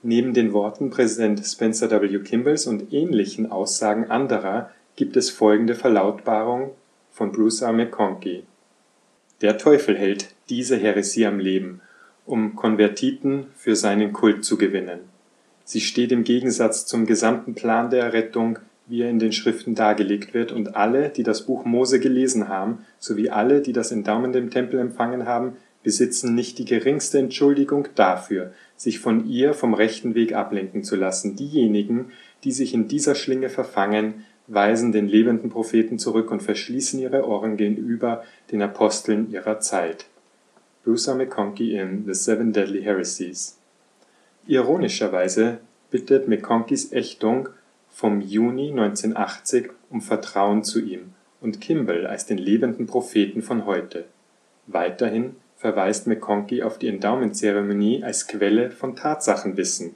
Neben 0.03 0.33
den 0.33 0.51
Worten 0.51 0.89
Präsident 0.89 1.45
Spencer 1.45 1.89
W. 1.89 2.19
Kimballs 2.19 2.67
und 2.67 2.91
ähnlichen 2.91 3.49
Aussagen 3.49 4.11
anderer 4.11 4.71
gibt 4.97 5.15
es 5.15 5.29
folgende 5.29 5.75
Verlautbarung 5.75 6.71
von 7.11 7.31
Bruce 7.31 7.61
R. 7.61 7.71
McConkie. 7.71 8.43
Der 9.39 9.57
Teufel 9.57 9.97
hält 9.97 10.35
diese 10.49 10.75
Heresie 10.75 11.25
am 11.25 11.39
Leben, 11.39 11.79
um 12.27 12.55
Konvertiten 12.55 13.47
für 13.55 13.75
seinen 13.75 14.13
Kult 14.13 14.45
zu 14.45 14.57
gewinnen. 14.57 14.99
Sie 15.63 15.81
steht 15.81 16.11
im 16.11 16.23
Gegensatz 16.23 16.85
zum 16.85 17.07
gesamten 17.07 17.55
Plan 17.55 17.89
der 17.89 18.03
Errettung 18.03 18.59
wie 18.87 19.01
er 19.01 19.09
in 19.09 19.19
den 19.19 19.33
Schriften 19.33 19.75
dargelegt 19.75 20.33
wird, 20.33 20.51
und 20.51 20.75
alle, 20.75 21.09
die 21.09 21.23
das 21.23 21.45
Buch 21.45 21.65
Mose 21.65 21.99
gelesen 21.99 22.47
haben, 22.47 22.85
sowie 22.99 23.29
alle, 23.29 23.61
die 23.61 23.73
das 23.73 23.91
Endowment 23.91 24.35
im 24.35 24.49
Tempel 24.49 24.79
empfangen 24.79 25.25
haben, 25.25 25.57
besitzen 25.83 26.35
nicht 26.35 26.57
die 26.57 26.65
geringste 26.65 27.19
Entschuldigung 27.19 27.87
dafür, 27.95 28.53
sich 28.75 28.99
von 28.99 29.27
ihr 29.27 29.53
vom 29.53 29.73
rechten 29.73 30.15
Weg 30.15 30.33
ablenken 30.33 30.83
zu 30.83 30.95
lassen. 30.95 31.35
Diejenigen, 31.35 32.11
die 32.43 32.51
sich 32.51 32.73
in 32.73 32.87
dieser 32.87 33.15
Schlinge 33.15 33.49
verfangen, 33.49 34.25
weisen 34.47 34.91
den 34.93 35.07
lebenden 35.07 35.49
Propheten 35.49 35.99
zurück 35.99 36.31
und 36.31 36.41
verschließen 36.41 36.99
ihre 36.99 37.27
Ohren 37.27 37.57
gegenüber 37.57 38.23
den 38.51 38.61
Aposteln 38.61 39.29
ihrer 39.31 39.59
Zeit. 39.59 40.05
Bruce 40.87 41.09
McConkie 41.09 41.73
in 41.73 42.05
The 42.05 42.13
Seven 42.13 42.53
Deadly 42.53 42.81
Heresies. 42.81 43.57
Ironischerweise 44.47 45.57
bittet 45.91 46.29
McConkies 46.29 46.93
Ächtung 46.93 47.49
vom 47.89 48.21
Juni 48.21 48.71
1980 48.71 49.71
um 49.89 49.99
Vertrauen 49.99 50.63
zu 50.63 50.79
ihm 50.79 51.13
und 51.41 51.59
Kimball 51.59 52.07
als 52.07 52.25
den 52.25 52.37
lebenden 52.37 52.87
Propheten 52.87 53.41
von 53.41 53.65
heute. 53.65 54.05
Weiterhin 54.67 55.35
verweist 55.57 56.07
McConkie 56.07 56.63
auf 56.63 56.79
die 56.79 56.87
Endowment-Zeremonie 56.87 58.05
als 58.05 58.25
Quelle 58.25 58.71
von 58.71 58.95
Tatsachenwissen. 58.95 59.95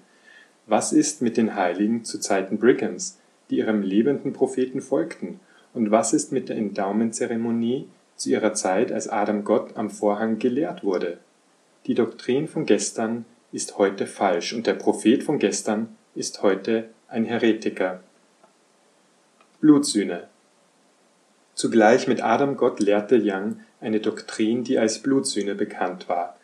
Was 0.68 0.92
ist 0.92 1.22
mit 1.22 1.38
den 1.38 1.56
Heiligen 1.56 2.04
zu 2.04 2.20
Zeiten 2.20 2.58
Brighams, 2.60 3.18
die 3.50 3.60
ihrem 3.60 3.82
lebenden 3.82 4.34
Propheten 4.34 4.82
folgten, 4.82 5.40
und 5.74 5.90
was 5.90 6.12
ist 6.12 6.34
mit 6.34 6.50
der 6.50 6.58
Endowment-Zeremonie 6.58 7.88
zu 8.22 8.30
ihrer 8.30 8.54
Zeit, 8.54 8.92
als 8.92 9.08
Adam 9.08 9.44
Gott 9.44 9.76
am 9.76 9.90
Vorhang 9.90 10.38
gelehrt 10.38 10.84
wurde? 10.84 11.18
Die 11.88 11.96
Doktrin 11.96 12.48
von 12.48 12.66
gestern 12.66 13.26
ist 13.52 13.78
heute 13.80 14.06
falsch 14.06 14.54
und 14.54 14.68
der 14.68 14.76
Prophet 14.76 15.24
von 15.24 15.40
gestern 15.40 15.96
ist 16.14 16.44
heute 16.44 16.90
ein 17.08 17.26
Heretiker. 17.26 18.02
Blutsühne 19.60 20.28
Zugleich 21.56 22.08
mit 22.08 22.24
Adam 22.24 22.58
Gott 22.58 22.80
lehrte 22.80 23.20
Young 23.22 23.60
eine 23.82 24.00
Doktrin, 24.00 24.64
die 24.64 24.78
als 24.78 25.00
Blutsühne 25.00 25.56
bekannt 25.56 26.08
war, 26.08 26.38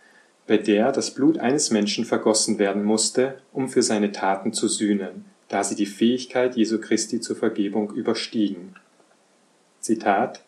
bei 0.48 0.58
der 0.58 0.92
das 0.92 1.12
Blut 1.12 1.38
eines 1.38 1.72
Menschen 1.72 2.06
vergossen 2.06 2.60
werden 2.60 2.84
musste, 2.84 3.40
um 3.54 3.70
für 3.70 3.84
seine 3.84 4.12
Taten 4.12 4.52
zu 4.52 4.68
sühnen, 4.68 5.26
da 5.48 5.64
sie 5.64 5.76
die 5.76 5.86
Fähigkeit 5.86 6.56
Jesu 6.56 6.80
Christi 6.80 7.22
zur 7.22 7.36
Vergebung 7.36 7.92
überstiegen. 7.92 8.76
Zitat 9.80 10.42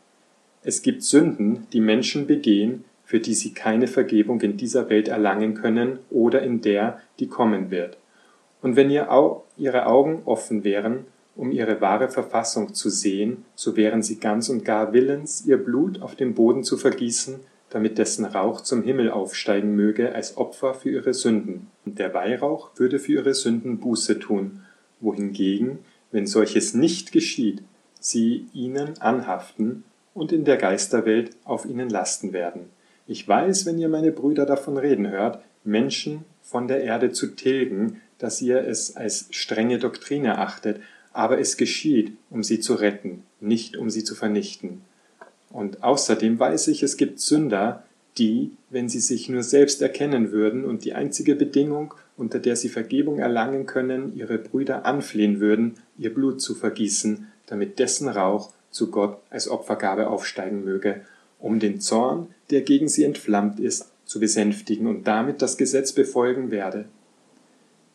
Es 0.64 0.82
gibt 0.82 1.04
Sünden, 1.04 1.68
die 1.72 1.80
Menschen 1.80 2.28
begehen, 2.28 2.84
für 3.06 3.20
die 3.20 3.34
sie 3.34 3.54
keine 3.54 3.88
Vergebung 3.88 4.42
in 4.42 4.58
dieser 4.58 4.90
Welt 4.90 5.08
erlangen 5.08 5.56
können 5.56 6.00
oder 6.10 6.42
in 6.42 6.62
der, 6.62 7.00
die 7.20 7.28
kommen 7.28 7.72
wird. 7.72 7.98
Und 8.62 8.76
wenn 8.76 8.92
ihre 8.92 9.86
Augen 9.88 10.22
offen 10.26 10.64
wären, 10.64 11.06
um 11.36 11.52
ihre 11.52 11.80
wahre 11.80 12.10
Verfassung 12.10 12.74
zu 12.74 12.90
sehen, 12.90 13.46
so 13.56 13.78
wären 13.78 14.04
sie 14.04 14.20
ganz 14.20 14.50
und 14.50 14.66
gar 14.66 14.92
willens, 14.92 15.46
ihr 15.46 15.58
Blut 15.58 16.02
auf 16.02 16.16
den 16.16 16.36
Boden 16.36 16.64
zu 16.64 16.76
vergießen, 16.76 17.40
damit 17.70 17.98
dessen 17.98 18.26
Rauch 18.26 18.62
zum 18.62 18.84
Himmel 18.84 19.10
aufsteigen 19.10 19.76
möge 19.76 20.14
als 20.14 20.38
Opfer 20.38 20.74
für 20.74 20.90
ihre 20.90 21.14
Sünden. 21.14 21.68
Und 21.86 22.00
der 22.00 22.14
Weihrauch 22.14 22.72
würde 22.76 23.00
für 23.00 23.14
ihre 23.14 23.34
Sünden 23.34 23.80
Buße 23.80 24.20
tun, 24.20 24.62
wohingegen, 25.00 25.80
wenn 26.12 26.28
solches 26.28 26.74
nicht 26.74 27.14
geschieht, 27.14 27.64
sie 28.00 28.48
ihnen 28.54 29.00
anhaften 29.00 29.84
und 30.14 30.32
in 30.32 30.46
der 30.46 30.58
Geisterwelt 30.58 31.32
auf 31.44 31.66
ihnen 31.66 31.90
lasten 31.90 32.34
werden. 32.34 32.70
Ich 33.08 33.28
weiß, 33.28 33.66
wenn 33.66 33.80
ihr 33.80 33.90
meine 33.90 34.12
Brüder 34.12 34.46
davon 34.46 34.78
reden 34.78 35.10
hört, 35.10 35.42
Menschen 35.64 36.26
von 36.42 36.68
der 36.68 36.84
Erde 36.84 37.12
zu 37.12 37.28
tilgen, 37.28 38.02
dass 38.18 38.42
ihr 38.42 38.68
es 38.68 38.96
als 38.96 39.28
strenge 39.32 39.80
Doktrin 39.80 40.26
erachtet, 40.26 40.82
aber 41.14 41.40
es 41.40 41.58
geschieht, 41.58 42.14
um 42.30 42.44
sie 42.44 42.60
zu 42.60 42.76
retten, 42.76 43.24
nicht 43.40 43.78
um 43.78 43.90
sie 43.90 44.04
zu 44.04 44.16
vernichten. 44.16 44.82
Und 45.50 45.84
außerdem 45.84 46.40
weiß 46.40 46.68
ich, 46.68 46.84
es 46.84 46.98
gibt 46.98 47.20
Sünder, 47.20 47.84
die, 48.18 48.52
wenn 48.70 48.90
sie 48.90 49.00
sich 49.00 49.30
nur 49.30 49.44
selbst 49.44 49.82
erkennen 49.82 50.32
würden 50.32 50.66
und 50.66 50.86
die 50.86 50.94
einzige 50.94 51.36
Bedingung, 51.36 51.94
unter 52.18 52.40
der 52.40 52.56
sie 52.56 52.70
Vergebung 52.70 53.20
erlangen 53.20 53.66
können, 53.66 54.16
ihre 54.16 54.38
Brüder 54.38 54.86
anflehen 54.86 55.40
würden, 55.40 55.76
ihr 55.98 56.14
Blut 56.14 56.42
zu 56.42 56.54
vergießen, 56.54 57.28
damit 57.48 57.80
dessen 57.80 58.10
Rauch 58.10 58.52
zu 58.72 58.92
Gott 58.92 59.20
als 59.30 59.50
Opfergabe 59.50 60.08
aufsteigen 60.08 60.64
möge, 60.64 61.02
um 61.40 61.60
den 61.60 61.80
Zorn, 61.80 62.28
der 62.50 62.62
gegen 62.62 62.88
sie 62.88 63.04
entflammt 63.04 63.60
ist, 63.60 63.92
zu 64.06 64.20
besänftigen 64.20 64.88
und 64.88 65.08
damit 65.08 65.42
das 65.42 65.58
Gesetz 65.58 65.94
befolgen 65.94 66.52
werde. 66.52 66.86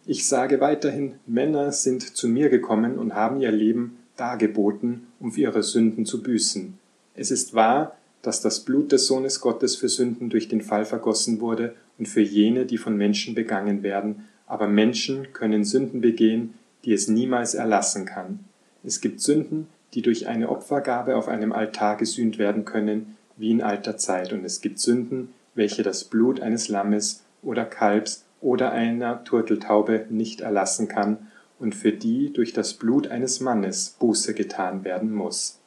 Ich 0.06 0.26
sage 0.26 0.60
weiterhin, 0.60 1.14
Männer 1.26 1.72
sind 1.72 2.16
zu 2.16 2.28
mir 2.28 2.50
gekommen 2.50 2.98
und 2.98 3.14
haben 3.14 3.40
ihr 3.40 3.50
Leben 3.50 3.98
dargeboten, 4.16 5.06
um 5.18 5.32
für 5.32 5.40
ihre 5.40 5.62
Sünden 5.62 6.06
zu 6.06 6.22
büßen. 6.22 6.78
Es 7.14 7.30
ist 7.30 7.54
wahr, 7.54 7.96
dass 8.22 8.40
das 8.40 8.60
Blut 8.60 8.92
des 8.92 9.06
Sohnes 9.06 9.40
Gottes 9.40 9.76
für 9.76 9.88
Sünden 9.88 10.30
durch 10.30 10.48
den 10.48 10.60
Fall 10.60 10.84
vergossen 10.84 11.40
wurde 11.40 11.74
und 11.98 12.06
für 12.06 12.20
jene, 12.20 12.66
die 12.66 12.78
von 12.78 12.96
Menschen 12.96 13.34
begangen 13.34 13.82
werden, 13.82 14.28
aber 14.46 14.68
Menschen 14.68 15.32
können 15.32 15.64
Sünden 15.64 16.00
begehen, 16.00 16.54
die 16.84 16.92
es 16.92 17.08
niemals 17.08 17.54
erlassen 17.54 18.04
kann. 18.04 18.40
Es 18.82 19.00
gibt 19.00 19.20
Sünden, 19.20 19.68
die 19.94 20.02
durch 20.02 20.26
eine 20.26 20.48
Opfergabe 20.48 21.16
auf 21.16 21.28
einem 21.28 21.52
Altar 21.52 21.96
gesühnt 21.96 22.38
werden 22.38 22.64
können, 22.64 23.16
wie 23.37 23.50
in 23.50 23.62
alter 23.62 23.96
Zeit, 23.96 24.33
und 24.33 24.44
es 24.44 24.61
gibt 24.61 24.78
Sünden, 24.78 25.33
welche 25.54 25.83
das 25.83 26.04
Blut 26.04 26.40
eines 26.40 26.68
Lammes 26.68 27.24
oder 27.42 27.64
Kalbs 27.64 28.24
oder 28.40 28.72
einer 28.72 29.24
Turteltaube 29.24 30.07
nicht 30.11 30.40
erlassen 30.40 30.88
kann 30.88 31.28
und 31.59 31.74
für 31.74 31.92
die 31.92 32.33
durch 32.33 32.52
das 32.52 32.74
Blut 32.74 33.09
eines 33.09 33.40
Mannes 33.40 33.96
Buße 33.98 34.35
getan 34.35 34.85
werden 34.85 35.12
muss. 35.12 35.61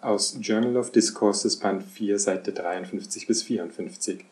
Aus 0.00 0.38
Journal 0.40 0.76
of 0.76 0.90
Discourses 0.92 1.56
Band 1.56 1.82
4 1.82 2.18
Seite 2.18 2.52
53 2.52 3.26
bis 3.26 3.42
54. 3.42 4.24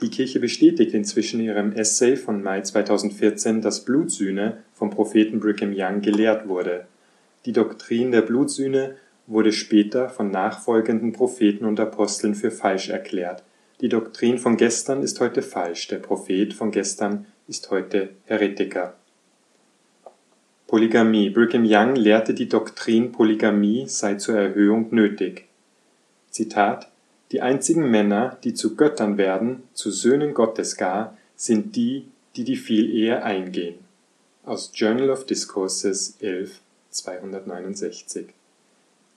Die 0.00 0.10
Kirche 0.10 0.40
bestätigt 0.40 0.94
inzwischen 0.94 1.40
in 1.40 1.46
ihrem 1.46 1.72
Essay 1.72 2.16
von 2.16 2.42
Mai 2.42 2.62
2014, 2.62 3.60
dass 3.60 3.84
Blutsühne 3.84 4.58
vom 4.72 4.90
Propheten 4.90 5.40
Brigham 5.40 5.74
Young 5.76 6.00
gelehrt 6.00 6.48
wurde. 6.48 6.86
Die 7.46 7.52
Doktrin 7.52 8.12
der 8.12 8.22
Blutsühne 8.22 8.96
wurde 9.26 9.52
später 9.52 10.08
von 10.08 10.30
nachfolgenden 10.30 11.12
Propheten 11.12 11.64
und 11.64 11.80
Aposteln 11.80 12.34
für 12.34 12.50
falsch 12.50 12.90
erklärt. 12.90 13.42
Die 13.80 13.88
Doktrin 13.88 14.38
von 14.38 14.56
gestern 14.58 15.02
ist 15.02 15.20
heute 15.20 15.40
falsch, 15.40 15.88
der 15.88 15.98
Prophet 15.98 16.52
von 16.52 16.70
gestern 16.70 17.26
ist 17.48 17.70
heute 17.70 18.10
Heretiker. 18.26 18.94
Polygamie. 20.66 21.30
Brigham 21.30 21.64
Young 21.66 21.96
lehrte 21.96 22.34
die 22.34 22.48
Doktrin, 22.48 23.10
Polygamie 23.10 23.86
sei 23.88 24.16
zur 24.16 24.36
Erhöhung 24.36 24.88
nötig. 24.90 25.46
Zitat 26.30 26.88
Die 27.32 27.40
einzigen 27.40 27.90
Männer, 27.90 28.36
die 28.44 28.54
zu 28.54 28.76
Göttern 28.76 29.16
werden, 29.16 29.62
zu 29.72 29.90
Söhnen 29.90 30.34
Gottes 30.34 30.76
gar, 30.76 31.16
sind 31.34 31.74
die, 31.74 32.06
die 32.36 32.44
die 32.44 32.56
Vielehe 32.56 33.22
eingehen. 33.24 33.76
Aus 34.44 34.70
Journal 34.74 35.10
of 35.10 35.26
Discourses 35.26 36.16
11, 36.20 36.60
269. 36.90 38.26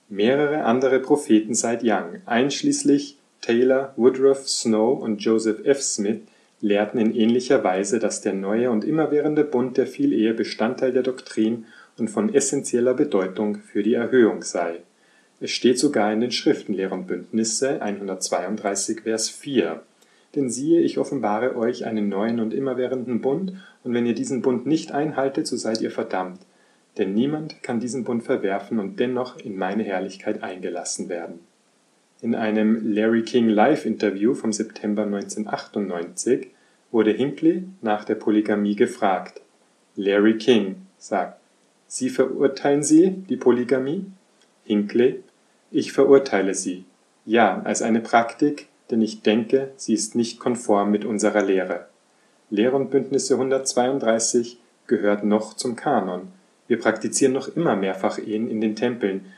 Mehrere 0.08 0.64
andere 0.64 1.00
Propheten 1.00 1.54
seit 1.54 1.82
Young, 1.82 2.20
einschließlich 2.26 3.18
Taylor, 3.40 3.92
Woodruff, 3.96 4.48
Snow 4.48 5.02
und 5.02 5.22
Joseph 5.22 5.64
F. 5.64 5.82
Smith 5.82 6.20
lehrten 6.60 6.98
in 6.98 7.14
ähnlicher 7.14 7.62
Weise, 7.62 7.98
dass 7.98 8.22
der 8.22 8.32
neue 8.32 8.70
und 8.70 8.84
immerwährende 8.84 9.44
Bund 9.44 9.76
der 9.76 9.86
Vielehe 9.86 10.32
Bestandteil 10.32 10.92
der 10.92 11.02
Doktrin 11.02 11.66
und 11.98 12.08
von 12.08 12.34
essentieller 12.34 12.94
Bedeutung 12.94 13.56
für 13.56 13.82
die 13.82 13.94
Erhöhung 13.94 14.42
sei. 14.42 14.80
Es 15.40 15.50
steht 15.50 15.78
sogar 15.78 16.12
in 16.12 16.20
den 16.20 16.30
Schriften 16.30 16.72
Lehr 16.72 16.92
und 16.92 17.06
Bündnisse 17.06 17.82
132 17.82 19.02
Vers 19.02 19.28
4. 19.28 19.82
Denn 20.34 20.48
siehe, 20.48 20.80
ich 20.80 20.98
offenbare 20.98 21.54
euch 21.56 21.84
einen 21.84 22.08
neuen 22.08 22.40
und 22.40 22.54
immerwährenden 22.54 23.20
Bund, 23.20 23.52
und 23.82 23.92
wenn 23.92 24.06
ihr 24.06 24.14
diesen 24.14 24.40
Bund 24.40 24.66
nicht 24.66 24.92
einhaltet, 24.92 25.46
so 25.46 25.56
seid 25.56 25.82
ihr 25.82 25.90
verdammt. 25.90 26.40
Denn 26.98 27.14
niemand 27.14 27.62
kann 27.62 27.80
diesen 27.80 28.04
Bund 28.04 28.22
verwerfen 28.22 28.78
und 28.78 29.00
dennoch 29.00 29.38
in 29.38 29.56
meine 29.56 29.82
Herrlichkeit 29.82 30.42
eingelassen 30.42 31.08
werden 31.08 31.40
in 32.24 32.34
einem 32.34 32.94
Larry 32.94 33.22
King 33.22 33.50
Live-Interview 33.50 34.32
vom 34.32 34.50
September 34.50 35.02
1998 35.02 36.48
wurde 36.90 37.10
Hinckley 37.10 37.64
nach 37.82 38.06
der 38.06 38.14
Polygamie 38.14 38.76
gefragt. 38.76 39.42
Larry 39.96 40.38
King 40.38 40.76
sagt: 40.96 41.38
Sie 41.86 42.08
verurteilen 42.08 42.82
Sie 42.82 43.10
die 43.10 43.36
Polygamie? 43.36 44.06
Hinckley: 44.64 45.22
Ich 45.70 45.92
verurteile 45.92 46.54
sie. 46.54 46.86
Ja, 47.26 47.60
als 47.62 47.82
eine 47.82 48.00
Praktik, 48.00 48.68
denn 48.90 49.02
ich 49.02 49.20
denke, 49.20 49.72
sie 49.76 49.92
ist 49.92 50.14
nicht 50.14 50.40
konform 50.40 50.90
mit 50.90 51.04
unserer 51.04 51.42
Lehre. 51.42 51.88
Lehre 52.48 52.76
und 52.76 52.90
Bündnisse 52.90 53.34
132 53.34 54.58
gehört 54.86 55.24
noch 55.24 55.52
zum 55.52 55.76
Kanon. 55.76 56.28
Wir 56.68 56.78
praktizieren 56.78 57.32
noch 57.32 57.48
immer 57.48 57.76
Mehrfachehen 57.76 58.48
in 58.48 58.60
den 58.60 58.76
Tempeln, 58.76 59.32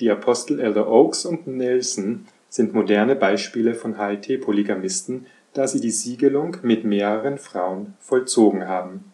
die 0.00 0.10
Apostel 0.10 0.60
Elder 0.60 0.88
Oaks 0.88 1.26
und 1.26 1.46
Nelson 1.46 2.26
sind 2.48 2.72
moderne 2.72 3.14
Beispiele 3.14 3.74
von 3.74 3.98
HLT-Polygamisten, 3.98 5.26
da 5.52 5.68
sie 5.68 5.80
die 5.80 5.90
Siegelung 5.90 6.56
mit 6.62 6.84
mehreren 6.84 7.36
Frauen 7.36 7.94
vollzogen 8.00 8.66
haben. 8.66 9.12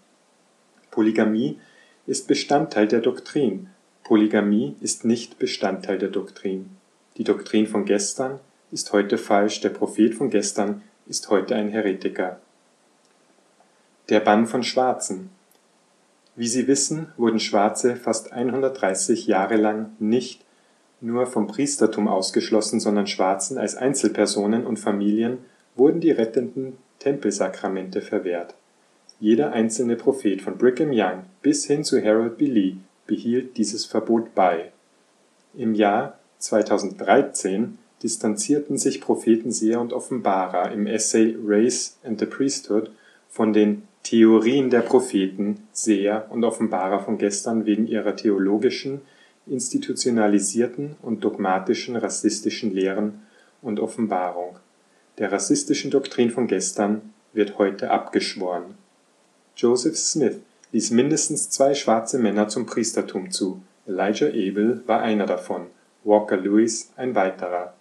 Polygamie 0.92 1.58
ist 2.06 2.28
Bestandteil 2.28 2.86
der 2.86 3.00
Doktrin, 3.00 3.68
Polygamie 4.04 4.76
ist 4.80 5.04
nicht 5.04 5.40
Bestandteil 5.40 5.98
der 5.98 6.10
Doktrin. 6.10 6.70
Die 7.16 7.24
Doktrin 7.24 7.66
von 7.66 7.84
gestern 7.84 8.38
ist 8.70 8.92
heute 8.92 9.18
falsch, 9.18 9.60
der 9.60 9.70
Prophet 9.70 10.14
von 10.14 10.30
gestern 10.30 10.82
ist 11.08 11.30
heute 11.30 11.56
ein 11.56 11.70
Heretiker. 11.70 12.38
Der 14.08 14.20
Bann 14.20 14.46
von 14.46 14.62
Schwarzen 14.62 15.30
Wie 16.36 16.48
Sie 16.48 16.68
wissen, 16.68 17.08
wurden 17.16 17.40
Schwarze 17.40 17.96
fast 17.96 18.32
130 18.32 19.26
Jahre 19.26 19.56
lang 19.56 19.92
nicht 19.98 20.44
nur 21.00 21.26
vom 21.26 21.46
Priestertum 21.46 22.08
ausgeschlossen, 22.08 22.78
sondern 22.78 23.06
Schwarzen 23.06 23.56
als 23.56 23.74
Einzelpersonen 23.74 24.66
und 24.66 24.78
Familien 24.78 25.38
wurden 25.76 26.00
die 26.00 26.10
rettenden 26.10 26.76
Tempelsakramente 26.98 28.02
verwehrt. 28.02 28.54
Jeder 29.18 29.52
einzelne 29.52 29.96
Prophet 29.96 30.42
von 30.42 30.58
Brigham 30.58 30.90
Young 30.92 31.24
bis 31.40 31.64
hin 31.64 31.84
zu 31.84 32.02
Harold 32.02 32.36
B. 32.36 32.46
Lee 32.46 32.76
behielt 33.06 33.56
dieses 33.56 33.86
Verbot 33.86 34.34
bei. 34.34 34.72
Im 35.54 35.74
Jahr 35.74 36.18
2013 36.38 37.78
distanzierten 38.02 38.76
sich 38.76 39.00
Propheten, 39.00 39.52
Seher 39.52 39.80
und 39.80 39.94
Offenbarer 39.94 40.70
im 40.70 40.86
Essay 40.86 41.34
Race 41.42 41.96
and 42.04 42.20
the 42.20 42.26
Priesthood 42.26 42.90
von 43.30 43.54
den 43.54 43.82
Theorien 44.06 44.70
der 44.70 44.82
Propheten, 44.82 45.66
Seher 45.72 46.28
und 46.30 46.44
Offenbarer 46.44 47.00
von 47.00 47.18
gestern 47.18 47.66
wegen 47.66 47.88
ihrer 47.88 48.14
theologischen 48.14 49.00
institutionalisierten 49.48 50.94
und 51.02 51.24
dogmatischen 51.24 51.96
rassistischen 51.96 52.72
Lehren 52.72 53.22
und 53.62 53.80
Offenbarung, 53.80 54.60
der 55.18 55.32
rassistischen 55.32 55.90
Doktrin 55.90 56.30
von 56.30 56.46
gestern, 56.46 57.12
wird 57.32 57.58
heute 57.58 57.90
abgeschworen. 57.90 58.76
Joseph 59.56 59.96
Smith 59.96 60.36
ließ 60.70 60.92
mindestens 60.92 61.50
zwei 61.50 61.74
schwarze 61.74 62.20
Männer 62.20 62.46
zum 62.46 62.64
Priestertum 62.64 63.32
zu, 63.32 63.60
Elijah 63.88 64.28
Abel 64.28 64.84
war 64.86 65.00
einer 65.00 65.26
davon, 65.26 65.66
Walker 66.04 66.36
Lewis 66.36 66.92
ein 66.94 67.16
weiterer. 67.16 67.74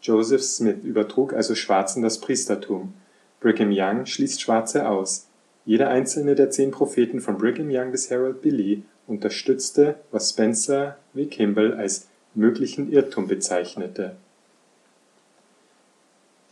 Joseph 0.00 0.44
Smith 0.44 0.84
übertrug 0.84 1.32
also 1.32 1.56
Schwarzen 1.56 2.04
das 2.04 2.20
Priestertum. 2.20 2.94
Brigham 3.40 3.72
Young 3.72 4.06
schließt 4.06 4.40
Schwarze 4.40 4.88
aus. 4.88 5.26
Jeder 5.66 5.88
einzelne 5.90 6.36
der 6.36 6.50
zehn 6.50 6.70
Propheten 6.70 7.20
von 7.20 7.38
Brigham 7.38 7.68
Young 7.70 7.90
bis 7.90 8.08
Harold 8.10 8.40
B. 8.40 8.50
Lee 8.50 8.82
unterstützte, 9.08 9.96
was 10.12 10.30
Spencer 10.30 10.96
wie 11.12 11.26
Kimball 11.26 11.74
als 11.74 12.06
möglichen 12.34 12.92
Irrtum 12.92 13.26
bezeichnete. 13.26 14.14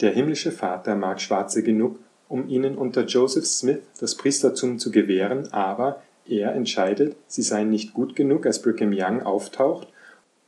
Der 0.01 0.11
himmlische 0.11 0.51
Vater 0.51 0.97
mag 0.97 1.21
Schwarze 1.21 1.63
genug, 1.63 2.01
um 2.29 2.49
ihnen 2.49 2.77
unter 2.77 3.05
Joseph 3.05 3.47
Smith 3.47 3.83
das 4.01 4.17
Priestertum 4.17 4.81
zu 4.81 4.91
gewähren, 4.91 5.53
aber 5.53 6.03
er 6.27 6.53
entscheidet, 6.55 7.15
sie 7.29 7.43
seien 7.43 7.71
nicht 7.71 7.95
gut 7.95 8.17
genug, 8.17 8.47
als 8.47 8.61
Brigham 8.61 8.93
Young 8.93 9.23
auftaucht, 9.23 9.87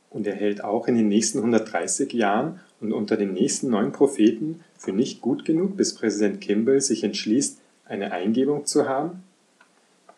und 0.09 0.27
er 0.27 0.35
hält 0.35 0.63
auch 0.63 0.87
in 0.87 0.95
den 0.95 1.07
nächsten 1.07 1.37
130 1.37 2.11
Jahren 2.11 2.59
und 2.81 2.91
unter 2.91 3.15
den 3.15 3.33
nächsten 3.33 3.69
neun 3.69 3.93
Propheten 3.93 4.61
für 4.77 4.91
nicht 4.91 5.21
gut 5.21 5.45
genug, 5.45 5.77
bis 5.77 5.95
Präsident 5.95 6.41
Kimball 6.41 6.81
sich 6.81 7.03
entschließt, 7.03 7.61
eine 7.89 8.11
Eingebung 8.11 8.65
zu 8.65 8.87
haben? 8.87 9.23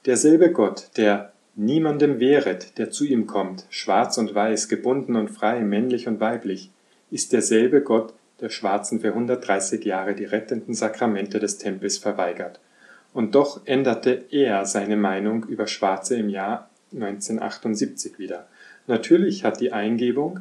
Derselbe 0.06 0.52
Gott, 0.52 0.90
der 0.98 1.34
Niemandem 1.56 2.20
wehret, 2.20 2.78
der 2.78 2.90
zu 2.90 3.04
ihm 3.04 3.28
kommt, 3.28 3.66
schwarz 3.70 4.18
und 4.18 4.34
weiß, 4.34 4.70
gebunden 4.70 5.16
und 5.16 5.30
frei, 5.30 5.60
männlich 5.60 6.08
und 6.08 6.22
weiblich, 6.22 6.72
ist 7.12 7.34
derselbe 7.34 7.82
Gott, 7.82 8.14
der 8.40 8.50
Schwarzen 8.50 9.02
für 9.02 9.10
130 9.10 9.84
Jahre 9.84 10.16
die 10.16 10.24
rettenden 10.26 10.74
Sakramente 10.74 11.40
des 11.40 11.58
Tempels 11.58 11.98
verweigert. 11.98 12.62
Und 13.14 13.36
doch 13.36 13.62
änderte 13.66 14.24
er 14.32 14.66
seine 14.66 14.96
Meinung 14.96 15.44
über 15.46 15.68
Schwarze 15.68 16.16
im 16.16 16.30
Jahr 16.30 16.70
1978 16.94 18.20
wieder. 18.20 18.48
Natürlich 18.88 19.44
hat 19.44 19.60
die 19.60 19.74
Eingebung, 19.74 20.40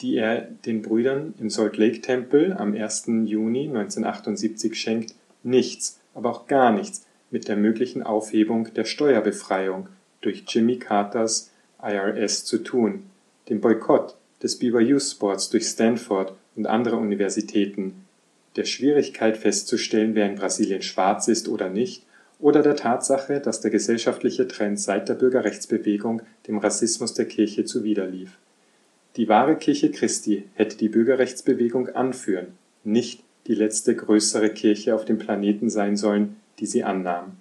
die 0.00 0.16
er 0.16 0.42
den 0.66 0.82
Brüdern 0.82 1.34
im 1.40 1.50
Salt 1.50 1.76
Lake 1.76 2.00
Tempel 2.00 2.52
am 2.52 2.74
1. 2.74 3.06
Juni 3.24 3.68
1978 3.68 4.78
schenkt, 4.78 5.14
nichts, 5.42 5.97
aber 6.14 6.30
auch 6.30 6.46
gar 6.46 6.72
nichts 6.72 7.06
mit 7.30 7.48
der 7.48 7.56
möglichen 7.56 8.02
Aufhebung 8.02 8.72
der 8.74 8.84
Steuerbefreiung 8.84 9.88
durch 10.20 10.44
Jimmy 10.48 10.78
Carters 10.78 11.50
IRS 11.82 12.44
zu 12.44 12.58
tun, 12.58 13.04
dem 13.48 13.60
Boykott 13.60 14.16
des 14.42 14.58
BYU 14.58 14.98
Sports 14.98 15.50
durch 15.50 15.64
Stanford 15.64 16.34
und 16.56 16.66
andere 16.66 16.96
Universitäten, 16.96 18.04
der 18.56 18.64
Schwierigkeit 18.64 19.36
festzustellen, 19.36 20.14
wer 20.14 20.26
in 20.26 20.36
Brasilien 20.36 20.82
schwarz 20.82 21.28
ist 21.28 21.48
oder 21.48 21.68
nicht, 21.68 22.04
oder 22.40 22.62
der 22.62 22.76
Tatsache, 22.76 23.40
dass 23.40 23.60
der 23.60 23.70
gesellschaftliche 23.70 24.46
Trend 24.46 24.80
seit 24.80 25.08
der 25.08 25.14
Bürgerrechtsbewegung 25.14 26.22
dem 26.46 26.58
Rassismus 26.58 27.14
der 27.14 27.26
Kirche 27.26 27.64
zuwiderlief. 27.64 28.38
Die 29.16 29.28
wahre 29.28 29.56
Kirche 29.56 29.90
Christi 29.90 30.44
hätte 30.54 30.76
die 30.76 30.88
Bürgerrechtsbewegung 30.88 31.88
anführen, 31.88 32.48
nicht 32.84 33.24
die 33.48 33.54
letzte 33.54 33.96
größere 33.96 34.50
Kirche 34.50 34.94
auf 34.94 35.04
dem 35.04 35.18
Planeten 35.18 35.70
sein 35.70 35.96
sollen, 35.96 36.36
die 36.58 36.66
sie 36.66 36.84
annahm. 36.84 37.32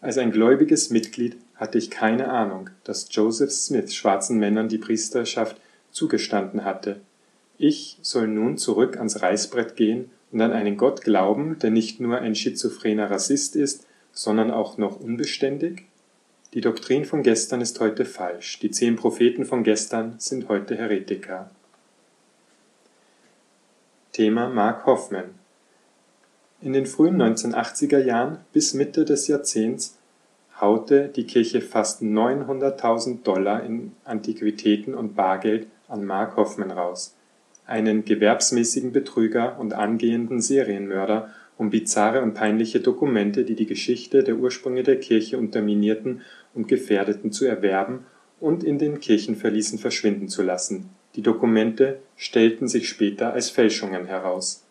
Als 0.00 0.18
ein 0.18 0.30
gläubiges 0.30 0.90
Mitglied 0.90 1.36
hatte 1.56 1.78
ich 1.78 1.90
keine 1.90 2.28
Ahnung, 2.28 2.68
dass 2.84 3.08
Joseph 3.10 3.50
Smith 3.50 3.94
schwarzen 3.94 4.38
Männern 4.38 4.68
die 4.68 4.78
Priesterschaft 4.78 5.56
zugestanden 5.90 6.64
hatte. 6.64 7.00
Ich 7.58 7.98
soll 8.02 8.28
nun 8.28 8.58
zurück 8.58 8.98
ans 8.98 9.22
Reißbrett 9.22 9.76
gehen 9.76 10.10
und 10.30 10.42
an 10.42 10.52
einen 10.52 10.76
Gott 10.76 11.00
glauben, 11.00 11.58
der 11.58 11.70
nicht 11.70 11.98
nur 11.98 12.18
ein 12.18 12.34
schizophrener 12.34 13.10
Rassist 13.10 13.56
ist, 13.56 13.86
sondern 14.12 14.50
auch 14.50 14.76
noch 14.76 15.00
unbeständig? 15.00 15.84
Die 16.52 16.60
Doktrin 16.60 17.06
von 17.06 17.22
gestern 17.22 17.62
ist 17.62 17.80
heute 17.80 18.04
falsch, 18.04 18.58
die 18.60 18.70
zehn 18.70 18.96
Propheten 18.96 19.46
von 19.46 19.64
gestern 19.64 20.14
sind 20.18 20.48
heute 20.48 20.76
Heretiker. 20.76 21.50
Thema 24.16 24.48
Mark 24.48 24.86
Hoffman 24.86 25.34
In 26.62 26.72
den 26.72 26.86
frühen 26.86 27.20
1980er 27.20 27.98
Jahren 27.98 28.38
bis 28.54 28.72
Mitte 28.72 29.04
des 29.04 29.28
Jahrzehnts 29.28 29.98
haute 30.58 31.08
die 31.14 31.26
Kirche 31.26 31.60
fast 31.60 32.00
900.000 32.00 33.24
Dollar 33.24 33.62
in 33.62 33.92
Antiquitäten 34.04 34.94
und 34.94 35.16
Bargeld 35.16 35.66
an 35.86 36.06
Mark 36.06 36.38
Hoffman 36.38 36.70
raus 36.70 37.14
einen 37.66 38.06
gewerbsmäßigen 38.06 38.90
Betrüger 38.90 39.60
und 39.60 39.74
angehenden 39.74 40.40
Serienmörder, 40.40 41.28
um 41.58 41.68
bizarre 41.68 42.22
und 42.22 42.32
peinliche 42.32 42.80
Dokumente, 42.80 43.44
die 43.44 43.54
die 43.54 43.66
Geschichte 43.66 44.24
der 44.24 44.36
Ursprünge 44.36 44.82
der 44.82 44.98
Kirche 44.98 45.36
unterminierten 45.36 46.22
und 46.54 46.68
gefährdeten, 46.68 47.32
zu 47.32 47.44
erwerben 47.44 48.06
und 48.40 48.64
in 48.64 48.78
den 48.78 48.98
Kirchenverließen 48.98 49.78
verschwinden 49.78 50.28
zu 50.28 50.42
lassen. 50.42 50.88
Die 51.16 51.22
Dokumente 51.22 51.98
stellten 52.16 52.68
sich 52.68 52.88
später 52.88 53.32
als 53.32 53.48
Fälschungen 53.48 54.04
heraus. 54.04 54.62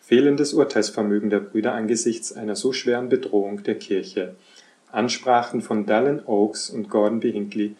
Fehlendes 0.00 0.54
Urteilsvermögen 0.54 1.28
der 1.28 1.40
Brüder 1.40 1.74
angesichts 1.74 2.32
einer 2.32 2.54
so 2.54 2.72
schweren 2.72 3.08
Bedrohung 3.08 3.64
der 3.64 3.74
Kirche. 3.74 4.36
Ansprachen 4.92 5.60
von 5.60 5.84
Dallin 5.84 6.20
Oaks 6.24 6.70
und 6.70 6.88
Gordon 6.88 7.20
B. 7.20 7.32
Hinckley, 7.32 7.74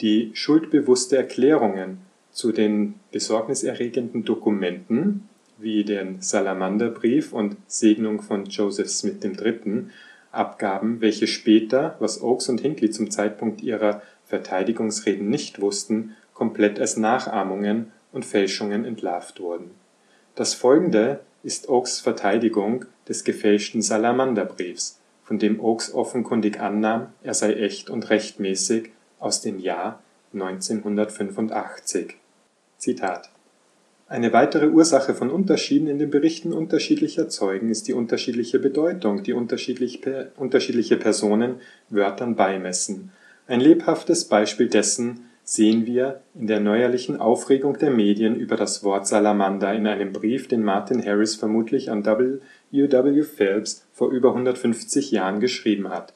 die 0.00 0.30
schuldbewusste 0.34 1.16
Erklärungen 1.16 1.98
zu 2.30 2.50
den 2.50 2.94
besorgniserregenden 3.12 4.24
Dokumenten 4.24 5.28
wie 5.58 5.84
den 5.84 6.20
Salamanderbrief 6.20 7.32
und 7.32 7.56
Segnung 7.66 8.22
von 8.22 8.46
Joseph 8.46 8.88
Smith 8.88 9.22
III. 9.22 9.86
abgaben, 10.32 11.00
welche 11.00 11.26
später, 11.26 11.96
was 12.00 12.22
Oakes 12.22 12.48
und 12.48 12.60
Hinckley 12.60 12.90
zum 12.90 13.10
Zeitpunkt 13.10 13.62
ihrer 13.62 14.02
Verteidigungsreden 14.26 15.28
nicht 15.28 15.60
wussten, 15.60 16.16
komplett 16.34 16.78
als 16.78 16.96
Nachahmungen 16.96 17.92
und 18.12 18.24
Fälschungen 18.24 18.84
entlarvt 18.84 19.40
wurden. 19.40 19.70
Das 20.34 20.52
folgende 20.54 21.20
ist 21.42 21.68
Oakes 21.68 22.00
Verteidigung 22.00 22.86
des 23.08 23.24
gefälschten 23.24 23.82
Salamanderbriefs, 23.82 25.00
von 25.22 25.38
dem 25.38 25.60
Oakes 25.60 25.94
offenkundig 25.94 26.60
annahm, 26.60 27.12
er 27.22 27.34
sei 27.34 27.54
echt 27.54 27.88
und 27.88 28.10
rechtmäßig 28.10 28.90
aus 29.18 29.40
dem 29.40 29.58
Jahr 29.58 30.02
1985 30.32 32.16
Zitat 32.78 33.30
Eine 34.08 34.32
weitere 34.32 34.66
Ursache 34.68 35.14
von 35.14 35.30
Unterschieden 35.30 35.86
in 35.86 35.98
den 35.98 36.10
Berichten 36.10 36.52
unterschiedlicher 36.52 37.28
Zeugen 37.28 37.70
ist 37.70 37.88
die 37.88 37.94
unterschiedliche 37.94 38.58
Bedeutung, 38.58 39.22
die 39.22 39.32
unterschiedliche 39.32 40.96
Personen 40.96 41.60
Wörtern 41.88 42.36
beimessen. 42.36 43.12
Ein 43.46 43.60
lebhaftes 43.60 44.24
Beispiel 44.26 44.68
dessen 44.68 45.30
sehen 45.44 45.86
wir 45.86 46.22
in 46.34 46.46
der 46.46 46.60
neuerlichen 46.60 47.20
Aufregung 47.20 47.78
der 47.78 47.90
Medien 47.90 48.34
über 48.34 48.56
das 48.56 48.82
Wort 48.82 49.06
Salamander 49.06 49.74
in 49.74 49.86
einem 49.86 50.12
Brief, 50.12 50.48
den 50.48 50.64
Martin 50.64 51.04
Harris 51.04 51.36
vermutlich 51.36 51.90
an 51.90 52.04
W. 52.04 52.38
W. 52.70 53.22
Phelps 53.22 53.86
vor 53.92 54.10
über 54.10 54.30
150 54.30 55.10
Jahren 55.10 55.40
geschrieben 55.40 55.90
hat. 55.90 56.14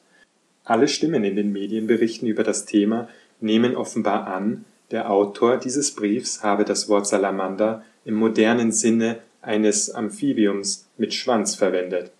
Alle 0.63 0.87
Stimmen 0.87 1.23
in 1.23 1.35
den 1.35 1.51
Medienberichten 1.51 2.27
über 2.27 2.43
das 2.43 2.65
Thema 2.65 3.07
nehmen 3.39 3.75
offenbar 3.75 4.27
an 4.27 4.65
der 4.91 5.11
Autor 5.11 5.57
dieses 5.57 5.91
Briefs 5.91 6.41
habe 6.41 6.65
das 6.65 6.89
Wort 6.89 7.05
Salamander 7.05 7.83
im 8.05 8.15
modernen 8.15 8.71
Sinne 8.71 9.19
eines 9.41 9.91
Amphibiums 9.91 10.87
mit 10.97 11.13
Schwanz 11.13 11.55
verwendet. 11.55 12.11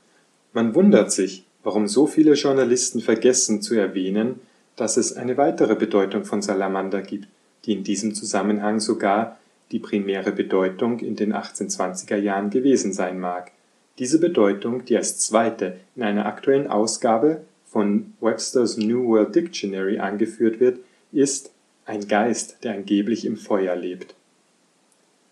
Man 0.53 0.75
wundert 0.75 1.11
sich, 1.11 1.45
warum 1.63 1.87
so 1.87 2.05
viele 2.05 2.33
Journalisten 2.33 3.01
vergessen 3.01 3.61
zu 3.61 3.73
erwähnen, 3.75 4.39
dass 4.79 4.95
es 4.95 5.17
eine 5.17 5.35
weitere 5.35 5.75
Bedeutung 5.75 6.23
von 6.23 6.41
Salamander 6.41 7.01
gibt, 7.01 7.27
die 7.65 7.73
in 7.73 7.83
diesem 7.83 8.15
Zusammenhang 8.15 8.79
sogar 8.79 9.37
die 9.71 9.79
primäre 9.79 10.31
Bedeutung 10.31 10.99
in 10.99 11.17
den 11.17 11.33
1820er 11.33 12.15
Jahren 12.15 12.49
gewesen 12.49 12.93
sein 12.93 13.19
mag. 13.19 13.51
Diese 13.99 14.19
Bedeutung, 14.19 14.85
die 14.85 14.95
als 14.95 15.19
zweite 15.19 15.75
in 15.97 16.03
einer 16.03 16.25
aktuellen 16.25 16.67
Ausgabe 16.67 17.41
von 17.65 18.13
Webster's 18.21 18.77
New 18.77 19.05
World 19.05 19.35
Dictionary 19.35 19.99
angeführt 19.99 20.61
wird, 20.61 20.79
ist 21.11 21.51
ein 21.85 22.07
Geist, 22.07 22.63
der 22.63 22.73
angeblich 22.73 23.25
im 23.25 23.35
Feuer 23.35 23.75
lebt. 23.75 24.15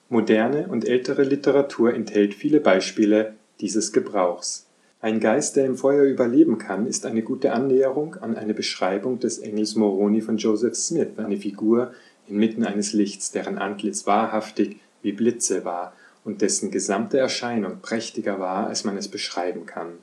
Moderne 0.10 0.68
und 0.68 0.86
ältere 0.86 1.24
Literatur 1.24 1.94
enthält 1.94 2.34
viele 2.34 2.60
Beispiele 2.60 3.34
dieses 3.62 3.94
Gebrauchs. 3.94 4.67
Ein 5.08 5.22
Geist, 5.22 5.56
der 5.56 5.66
im 5.66 5.78
Feuer 5.78 6.04
überleben 6.04 6.58
kann, 6.58 6.86
ist 6.86 7.06
eine 7.06 7.22
gute 7.22 7.54
Annäherung 7.54 8.16
an 8.16 8.36
eine 8.36 8.54
Beschreibung 8.54 9.20
des 9.20 9.40
Engels 9.40 9.76
Moroni 9.76 10.20
von 10.20 10.36
Joseph 10.36 10.76
Smith, 10.76 11.12
eine 11.16 11.38
Figur 11.38 11.94
inmitten 12.28 12.66
eines 12.66 12.92
Lichts, 12.92 13.32
deren 13.32 13.58
Antlitz 13.58 14.06
wahrhaftig 14.06 14.82
wie 15.02 15.14
Blitze 15.14 15.64
war 15.64 15.94
und 16.26 16.42
dessen 16.42 16.72
gesamte 16.72 17.20
Erscheinung 17.20 17.80
prächtiger 17.82 18.42
war, 18.42 18.68
als 18.68 18.84
man 18.84 18.98
es 18.98 19.08
beschreiben 19.08 19.66
kann. 19.66 19.94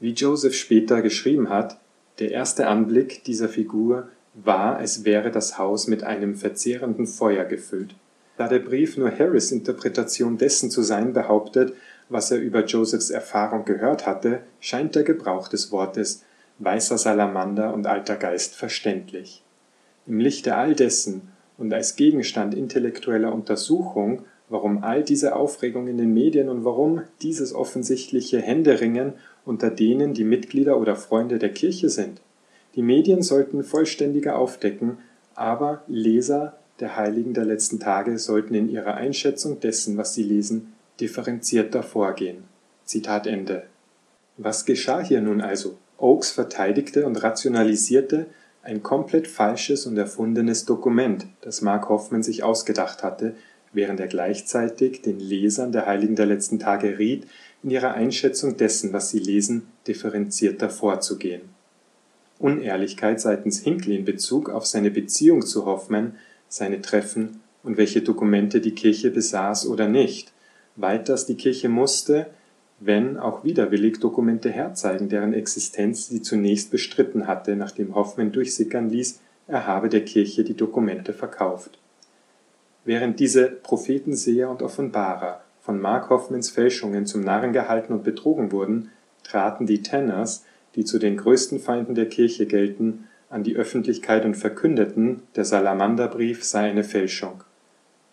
Wie 0.00 0.14
Joseph 0.14 0.54
später 0.54 1.02
geschrieben 1.02 1.50
hat, 1.50 1.78
der 2.18 2.30
erste 2.30 2.68
Anblick 2.68 3.24
dieser 3.24 3.50
Figur 3.50 4.08
war, 4.32 4.76
als 4.76 5.04
wäre 5.04 5.30
das 5.30 5.58
Haus 5.58 5.86
mit 5.86 6.02
einem 6.02 6.34
verzehrenden 6.36 7.06
Feuer 7.06 7.44
gefüllt. 7.44 7.94
Da 8.38 8.48
der 8.48 8.60
Brief 8.60 8.96
nur 8.96 9.10
Harris 9.10 9.52
Interpretation 9.52 10.38
dessen 10.38 10.70
zu 10.70 10.80
sein 10.80 11.12
behauptet, 11.12 11.74
was 12.08 12.30
er 12.30 12.38
über 12.38 12.64
Josephs 12.64 13.10
Erfahrung 13.10 13.64
gehört 13.64 14.06
hatte, 14.06 14.40
scheint 14.60 14.94
der 14.94 15.02
Gebrauch 15.02 15.48
des 15.48 15.72
Wortes 15.72 16.24
weißer 16.58 16.98
Salamander 16.98 17.72
und 17.72 17.86
alter 17.86 18.16
Geist 18.16 18.54
verständlich. 18.54 19.42
Im 20.06 20.18
Lichte 20.18 20.56
all 20.56 20.74
dessen 20.74 21.32
und 21.58 21.72
als 21.72 21.96
Gegenstand 21.96 22.54
intellektueller 22.54 23.32
Untersuchung, 23.32 24.22
warum 24.48 24.82
all 24.82 25.02
diese 25.02 25.34
Aufregung 25.34 25.88
in 25.88 25.98
den 25.98 26.12
Medien 26.12 26.48
und 26.48 26.64
warum 26.64 27.02
dieses 27.22 27.54
offensichtliche 27.54 28.40
Händeringen 28.40 29.14
unter 29.44 29.70
denen, 29.70 30.14
die 30.14 30.24
Mitglieder 30.24 30.78
oder 30.78 30.96
Freunde 30.96 31.38
der 31.38 31.52
Kirche 31.52 31.88
sind, 31.88 32.20
die 32.74 32.82
Medien 32.82 33.22
sollten 33.22 33.64
vollständiger 33.64 34.36
aufdecken, 34.38 34.98
aber 35.34 35.82
Leser 35.88 36.58
der 36.80 36.96
Heiligen 36.96 37.34
der 37.34 37.44
letzten 37.44 37.80
Tage 37.80 38.18
sollten 38.18 38.54
in 38.54 38.68
ihrer 38.68 38.94
Einschätzung 38.94 39.60
dessen, 39.60 39.96
was 39.96 40.14
sie 40.14 40.22
lesen, 40.22 40.71
differenzierter 41.00 41.82
vorgehen. 41.82 42.44
Zitat 42.84 43.26
Ende. 43.26 43.64
Was 44.36 44.64
geschah 44.64 45.00
hier 45.00 45.20
nun 45.20 45.40
also? 45.40 45.78
Oakes 45.98 46.32
verteidigte 46.32 47.06
und 47.06 47.22
rationalisierte 47.22 48.26
ein 48.62 48.82
komplett 48.82 49.26
falsches 49.26 49.86
und 49.86 49.96
erfundenes 49.96 50.64
Dokument, 50.64 51.26
das 51.40 51.62
Mark 51.62 51.88
Hoffman 51.88 52.22
sich 52.22 52.42
ausgedacht 52.44 53.02
hatte, 53.02 53.34
während 53.72 54.00
er 54.00 54.06
gleichzeitig 54.06 55.02
den 55.02 55.18
Lesern 55.18 55.72
der 55.72 55.86
Heiligen 55.86 56.16
der 56.16 56.26
letzten 56.26 56.58
Tage 56.58 56.98
riet, 56.98 57.26
in 57.62 57.70
ihrer 57.70 57.94
Einschätzung 57.94 58.56
dessen, 58.56 58.92
was 58.92 59.10
sie 59.10 59.18
lesen, 59.18 59.66
differenzierter 59.86 60.70
vorzugehen. 60.70 61.42
Unehrlichkeit 62.38 63.20
seitens 63.20 63.60
Hinckley 63.60 63.96
in 63.96 64.04
Bezug 64.04 64.50
auf 64.50 64.66
seine 64.66 64.90
Beziehung 64.90 65.42
zu 65.46 65.64
Hoffmann, 65.64 66.16
seine 66.48 66.82
Treffen 66.82 67.40
und 67.62 67.76
welche 67.76 68.02
Dokumente 68.02 68.60
die 68.60 68.74
Kirche 68.74 69.10
besaß 69.10 69.66
oder 69.66 69.88
nicht. 69.88 70.31
Weiters 70.76 71.26
die 71.26 71.36
Kirche 71.36 71.68
musste, 71.68 72.26
wenn 72.80 73.16
auch 73.16 73.44
widerwillig, 73.44 74.00
Dokumente 74.00 74.50
herzeigen, 74.50 75.08
deren 75.08 75.34
Existenz 75.34 76.08
sie 76.08 76.22
zunächst 76.22 76.70
bestritten 76.70 77.26
hatte, 77.26 77.54
nachdem 77.54 77.94
Hoffmann 77.94 78.32
durchsickern 78.32 78.88
ließ, 78.88 79.20
er 79.46 79.66
habe 79.66 79.88
der 79.88 80.04
Kirche 80.04 80.44
die 80.44 80.56
Dokumente 80.56 81.12
verkauft. 81.12 81.78
Während 82.84 83.20
diese 83.20 83.46
Prophetenseher 83.46 84.50
und 84.50 84.62
Offenbarer 84.62 85.42
von 85.60 85.80
Mark 85.80 86.10
Hoffmans 86.10 86.50
Fälschungen 86.50 87.06
zum 87.06 87.22
Narren 87.22 87.52
gehalten 87.52 87.92
und 87.92 88.02
betrogen 88.02 88.50
wurden, 88.50 88.90
traten 89.22 89.66
die 89.66 89.82
Tanners, 89.82 90.44
die 90.74 90.84
zu 90.84 90.98
den 90.98 91.16
größten 91.16 91.60
Feinden 91.60 91.94
der 91.94 92.08
Kirche 92.08 92.46
gelten, 92.46 93.08
an 93.30 93.44
die 93.44 93.56
Öffentlichkeit 93.56 94.24
und 94.24 94.34
verkündeten, 94.34 95.22
der 95.36 95.44
Salamanderbrief 95.44 96.44
sei 96.44 96.68
eine 96.70 96.84
Fälschung. 96.84 97.44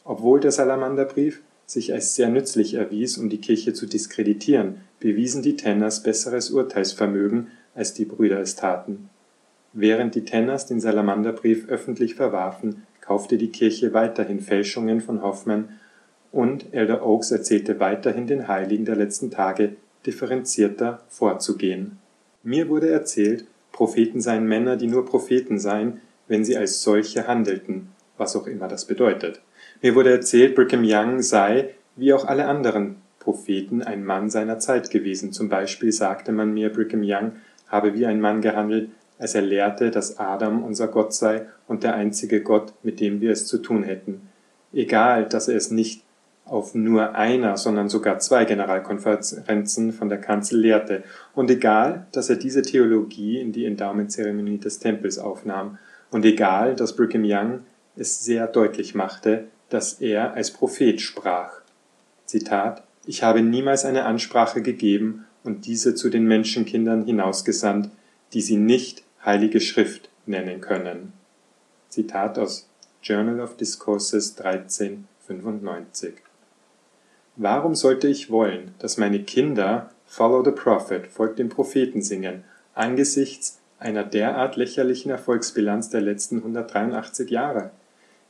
Obwohl 0.04 0.40
der 0.40 0.52
Salamanderbrief 0.52 1.42
sich 1.70 1.94
als 1.94 2.16
sehr 2.16 2.30
nützlich 2.30 2.74
erwies, 2.74 3.20
um 3.20 3.30
die 3.30 3.42
Kirche 3.42 3.74
zu 3.74 3.86
diskreditieren, 3.86 4.82
bewiesen 5.00 5.44
die 5.44 5.56
Tanners 5.56 6.02
besseres 6.02 6.50
Urteilsvermögen, 6.50 7.48
als 7.76 7.94
die 7.94 8.06
Brüder 8.06 8.40
es 8.40 8.56
taten. 8.56 9.10
Während 9.74 10.16
die 10.16 10.26
Tanners 10.26 10.66
den 10.66 10.82
Salamanderbrief 10.82 11.70
öffentlich 11.70 12.16
verwarfen, 12.16 12.88
kaufte 13.02 13.38
die 13.38 13.52
Kirche 13.52 13.94
weiterhin 13.94 14.40
Fälschungen 14.40 15.00
von 15.00 15.22
Hoffmann 15.22 15.70
und 16.32 16.74
Elder 16.74 17.06
Oaks 17.06 17.30
erzählte 17.30 17.80
weiterhin 17.80 18.26
den 18.26 18.48
Heiligen 18.48 18.86
der 18.86 18.96
letzten 18.96 19.30
Tage 19.30 19.76
differenzierter 20.08 21.04
vorzugehen. 21.08 22.00
Mir 22.42 22.68
wurde 22.68 22.90
erzählt, 22.90 23.46
Propheten 23.72 24.22
seien 24.22 24.48
Männer, 24.48 24.76
die 24.76 24.88
nur 24.88 25.06
Propheten 25.06 25.60
seien, 25.60 26.02
wenn 26.28 26.44
sie 26.44 26.58
als 26.58 26.82
solche 26.82 27.28
handelten, 27.28 27.90
was 28.18 28.36
auch 28.36 28.48
immer 28.48 28.68
das 28.68 28.86
bedeutet. 28.86 29.42
Mir 29.82 29.96
wurde 29.96 30.12
erzählt, 30.12 30.56
Brigham 30.56 30.84
Young 30.84 31.22
sei, 31.22 31.70
wie 31.96 32.12
auch 32.12 32.26
alle 32.26 32.48
anderen 32.48 32.98
Propheten, 33.20 33.82
ein 33.82 34.04
Mann 34.04 34.30
seiner 34.30 34.60
Zeit 34.60 34.92
gewesen. 34.92 35.32
Zum 35.32 35.48
Beispiel 35.48 35.92
sagte 35.92 36.34
man 36.34 36.54
mir, 36.54 36.72
Brigham 36.72 37.02
Young 37.04 37.34
habe 37.68 37.94
wie 37.94 38.06
ein 38.06 38.20
Mann 38.20 38.42
gehandelt, 38.42 38.90
als 39.20 39.36
er 39.36 39.42
lehrte, 39.42 39.90
dass 39.92 40.18
Adam 40.18 40.64
unser 40.64 40.88
Gott 40.88 41.14
sei 41.14 41.46
und 41.68 41.84
der 41.84 41.96
einzige 41.96 42.42
Gott, 42.42 42.74
mit 42.84 43.00
dem 43.00 43.22
wir 43.22 43.32
es 43.32 43.48
zu 43.48 43.58
tun 43.60 43.84
hätten. 43.84 44.28
Egal, 44.74 45.26
dass 45.26 45.48
er 45.48 45.56
es 45.56 45.72
nicht 45.72 46.04
auf 46.46 46.76
nur 46.76 47.16
einer, 47.16 47.58
sondern 47.58 47.90
sogar 47.90 48.20
zwei 48.20 48.44
Generalkonferenzen 48.44 49.94
von 49.94 50.10
der 50.10 50.18
Kanzel 50.18 50.60
lehrte. 50.60 51.04
Und 51.36 51.50
egal, 51.52 52.08
dass 52.12 52.30
er 52.30 52.38
diese 52.38 52.64
Theologie 52.64 53.40
in 53.40 53.52
die 53.52 53.66
Endowment-Zeremonie 53.66 54.58
des 54.58 54.80
Tempels 54.80 55.20
aufnahm. 55.20 55.78
Und 56.12 56.26
egal, 56.26 56.76
dass 56.76 56.96
Brigham 56.96 57.24
Young 57.24 57.60
es 57.96 58.24
sehr 58.24 58.48
deutlich 58.48 58.96
machte, 58.96 59.46
dass 59.70 59.94
er 59.94 60.34
als 60.34 60.52
Prophet 60.52 61.00
sprach. 61.02 61.62
Zitat, 62.26 62.84
ich 63.06 63.24
habe 63.24 63.42
niemals 63.42 63.86
eine 63.86 64.06
Ansprache 64.06 64.62
gegeben 64.62 65.26
und 65.44 65.66
diese 65.66 65.96
zu 65.96 66.10
den 66.10 66.26
Menschenkindern 66.26 67.06
hinausgesandt, 67.06 67.90
die 68.34 68.42
sie 68.42 68.58
nicht 68.58 69.04
Heilige 69.26 69.60
Schrift 69.60 70.10
nennen 70.26 70.62
können. 70.62 71.14
Zitat 71.90 72.38
aus 72.38 72.70
Journal 73.02 73.40
of 73.42 73.58
Discourses 73.58 74.38
1395 74.40 76.16
Warum 77.36 77.74
sollte 77.74 78.08
ich 78.08 78.30
wollen, 78.30 78.76
dass 78.80 78.98
meine 78.98 79.24
Kinder 79.24 79.90
Follow 80.06 80.44
the 80.44 80.52
Prophet, 80.52 81.08
folgt 81.08 81.40
dem 81.40 81.50
Propheten 81.50 82.02
singen, 82.02 82.44
angesichts 82.74 83.60
einer 83.80 84.04
derart 84.04 84.56
lächerlichen 84.56 85.12
Erfolgsbilanz 85.12 85.90
der 85.90 86.02
letzten 86.02 86.38
183 86.38 87.30
Jahre? 87.30 87.72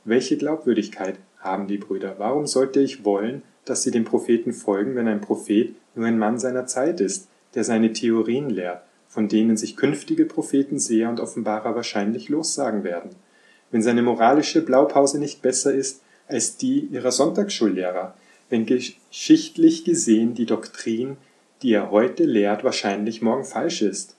Welche 0.04 0.36
Glaubwürdigkeit 0.36 1.16
haben 1.40 1.66
die 1.66 1.78
Brüder? 1.78 2.14
Warum 2.18 2.46
sollte 2.46 2.80
ich 2.80 3.04
wollen, 3.04 3.42
dass 3.64 3.82
sie 3.82 3.90
dem 3.90 4.04
Propheten 4.04 4.52
folgen, 4.52 4.94
wenn 4.94 5.08
ein 5.08 5.20
Prophet 5.20 5.74
nur 5.94 6.06
ein 6.06 6.18
Mann 6.18 6.38
seiner 6.38 6.66
Zeit 6.66 7.00
ist, 7.00 7.28
der 7.54 7.64
seine 7.64 7.92
Theorien 7.92 8.48
lehrt, 8.50 8.82
von 9.08 9.28
denen 9.28 9.56
sich 9.56 9.76
künftige 9.76 10.24
Propheten, 10.24 10.78
Seher 10.78 11.10
und 11.10 11.20
Offenbarer 11.20 11.74
wahrscheinlich 11.74 12.28
lossagen 12.28 12.84
werden? 12.84 13.10
Wenn 13.70 13.82
seine 13.82 14.02
moralische 14.02 14.62
Blaupause 14.62 15.18
nicht 15.18 15.42
besser 15.42 15.72
ist 15.72 16.02
als 16.28 16.56
die 16.56 16.80
ihrer 16.86 17.12
Sonntagsschullehrer, 17.12 18.14
wenn 18.48 18.66
geschichtlich 18.66 19.84
gesehen 19.84 20.34
die 20.34 20.46
Doktrin, 20.46 21.16
die 21.62 21.72
er 21.72 21.90
heute 21.90 22.24
lehrt, 22.24 22.64
wahrscheinlich 22.64 23.22
morgen 23.22 23.44
falsch 23.44 23.82
ist. 23.82 24.16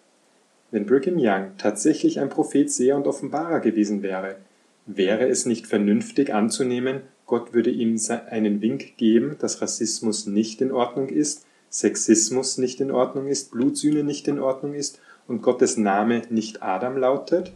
Wenn 0.71 0.85
Brigham 0.85 1.17
Young 1.17 1.51
tatsächlich 1.57 2.19
ein 2.19 2.29
Prophet, 2.29 2.71
Seher 2.71 2.95
und 2.95 3.07
Offenbarer 3.07 3.59
gewesen 3.59 4.03
wäre, 4.03 4.37
wäre 4.85 5.27
es 5.27 5.45
nicht 5.45 5.67
vernünftig 5.67 6.33
anzunehmen, 6.33 7.01
Gott 7.31 7.53
würde 7.53 7.69
ihm 7.69 7.97
einen 8.29 8.59
Wink 8.59 8.97
geben, 8.97 9.37
dass 9.39 9.61
Rassismus 9.61 10.27
nicht 10.27 10.59
in 10.59 10.73
Ordnung 10.73 11.07
ist, 11.07 11.45
Sexismus 11.69 12.57
nicht 12.57 12.81
in 12.81 12.91
Ordnung 12.91 13.27
ist, 13.27 13.51
Blutsühne 13.51 14.03
nicht 14.03 14.27
in 14.27 14.37
Ordnung 14.37 14.73
ist 14.73 14.99
und 15.29 15.41
Gottes 15.41 15.77
Name 15.77 16.23
nicht 16.29 16.61
Adam 16.61 16.97
lautet? 16.97 17.53